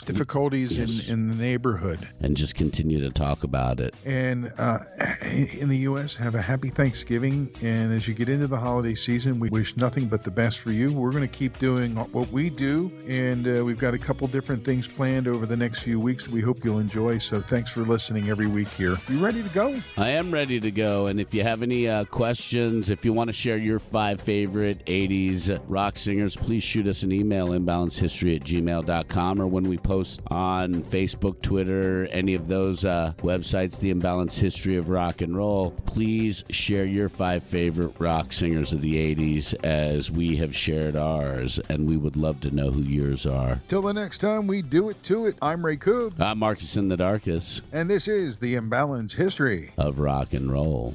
Yes. 0.55 1.09
in, 1.09 1.12
in 1.12 1.28
the 1.28 1.34
neighborhood. 1.34 2.07
and 2.20 2.36
just 2.36 2.55
continue 2.55 3.01
to 3.01 3.11
talk 3.11 3.44
about 3.44 3.80
it. 3.80 3.94
and 4.05 4.53
uh, 4.59 4.78
in 5.59 5.68
the 5.68 5.78
U.S. 5.78 6.14
have 6.16 6.34
a 6.34 6.42
happy 6.42 6.68
Thanksgiving. 6.70 7.51
And 7.62 7.92
as 7.92 8.07
you 8.09 8.14
get 8.14 8.28
into 8.28 8.47
the 8.47 8.57
holiday 8.59 8.94
season, 8.94 9.38
we 9.40 9.49
wish 9.49 9.76
nothing 9.76 10.07
but 10.07 10.22
the 10.24 10.30
best 10.30 10.61
for 10.61 10.72
you. 10.72 10.92
We're 10.92 11.11
going 11.11 11.22
to 11.28 11.28
keep 11.28 11.59
doing 11.59 11.94
what 12.12 12.30
we 12.30 12.51
do, 12.51 12.90
and 13.09 13.47
uh, 13.47 13.64
we've 13.64 13.78
got 13.78 13.94
a 13.94 13.99
couple 13.99 14.26
different 14.28 14.64
things 14.64 14.86
planned 14.86 15.28
over 15.28 15.47
the 15.47 15.57
next 15.57 15.82
few 15.82 15.99
weeks 16.01 16.26
that 16.26 16.32
we 16.32 16.40
hope 16.40 16.64
you'll 16.64 16.78
enjoy. 16.78 17.18
So 17.18 17.40
thanks 17.40 17.70
for 17.70 17.80
listening 17.82 18.28
every 18.28 18.47
week 18.47 18.68
here. 18.68 18.97
You 19.09 19.18
ready 19.18 19.42
to 19.42 19.49
go? 19.51 19.80
I 19.97 20.11
am 20.11 20.30
ready 20.30 20.61
to 20.61 20.70
go. 20.70 21.07
And 21.07 21.20
if 21.20 21.34
you 21.34 21.42
have 21.42 21.62
any 21.62 21.88
uh, 21.88 22.05
questions, 22.05 22.90
if 22.90 23.05
you 23.05 23.12
want 23.12 23.28
to 23.28 23.32
share 23.34 23.57
your 23.59 23.78
five 23.78 24.20
favorite 24.20 24.84
80s 24.86 25.61
rock 25.68 25.97
singers, 25.97 26.36
please 26.36 26.62
shoot 26.62 26.86
us 26.86 27.03
an 27.03 27.12
email, 27.12 27.49
imbalancehistory 27.49 28.36
at 28.36 28.42
gmail.com, 28.42 29.40
or 29.40 29.47
when 29.47 29.64
we 29.68 29.78
post 29.78 30.20
on 30.37 30.82
Facebook, 30.82 31.41
Twitter, 31.41 32.07
any 32.12 32.34
of 32.34 32.47
those 32.47 32.84
uh, 32.84 33.14
websites, 33.18 33.80
The 33.80 33.89
Imbalance 33.89 34.37
History 34.37 34.76
of 34.76 34.91
Rock 34.91 35.22
and 35.22 35.34
Roll, 35.34 35.70
please 35.87 36.45
share 36.51 36.84
your 36.84 37.09
five 37.09 37.43
favorite 37.43 37.95
rock 37.99 38.34
singers 38.34 38.74
of 38.74 38.82
the 38.82 38.97
80s 39.14 39.55
as 39.64 40.11
we 40.11 40.37
have 40.37 40.55
shared 40.55 40.95
ours. 40.95 41.59
And 41.70 41.89
we 41.89 41.97
would 41.97 42.16
love 42.16 42.41
to 42.41 42.51
know 42.55 42.70
who 42.70 42.82
yours 42.82 43.24
are. 43.24 43.62
Till 43.66 43.80
the 43.80 43.95
next 43.95 44.18
time 44.18 44.47
we 44.47 44.61
do 44.61 44.91
it 44.91 45.03
to 45.05 45.24
it, 45.24 45.37
I'm 45.41 45.64
Ray 45.64 45.78
Coob, 45.78 46.20
I'm 46.20 46.39
Markus 46.39 46.76
in 46.76 46.89
the 46.89 46.99
Darkest 46.99 47.62
and 47.72 47.89
this 47.89 48.07
is 48.07 48.39
the 48.39 48.57
Imbalance 48.57 49.14
History. 49.14 49.72
of 49.78 49.99
Rock 49.99 50.34
and 50.34 50.53
Roll. 50.53 50.95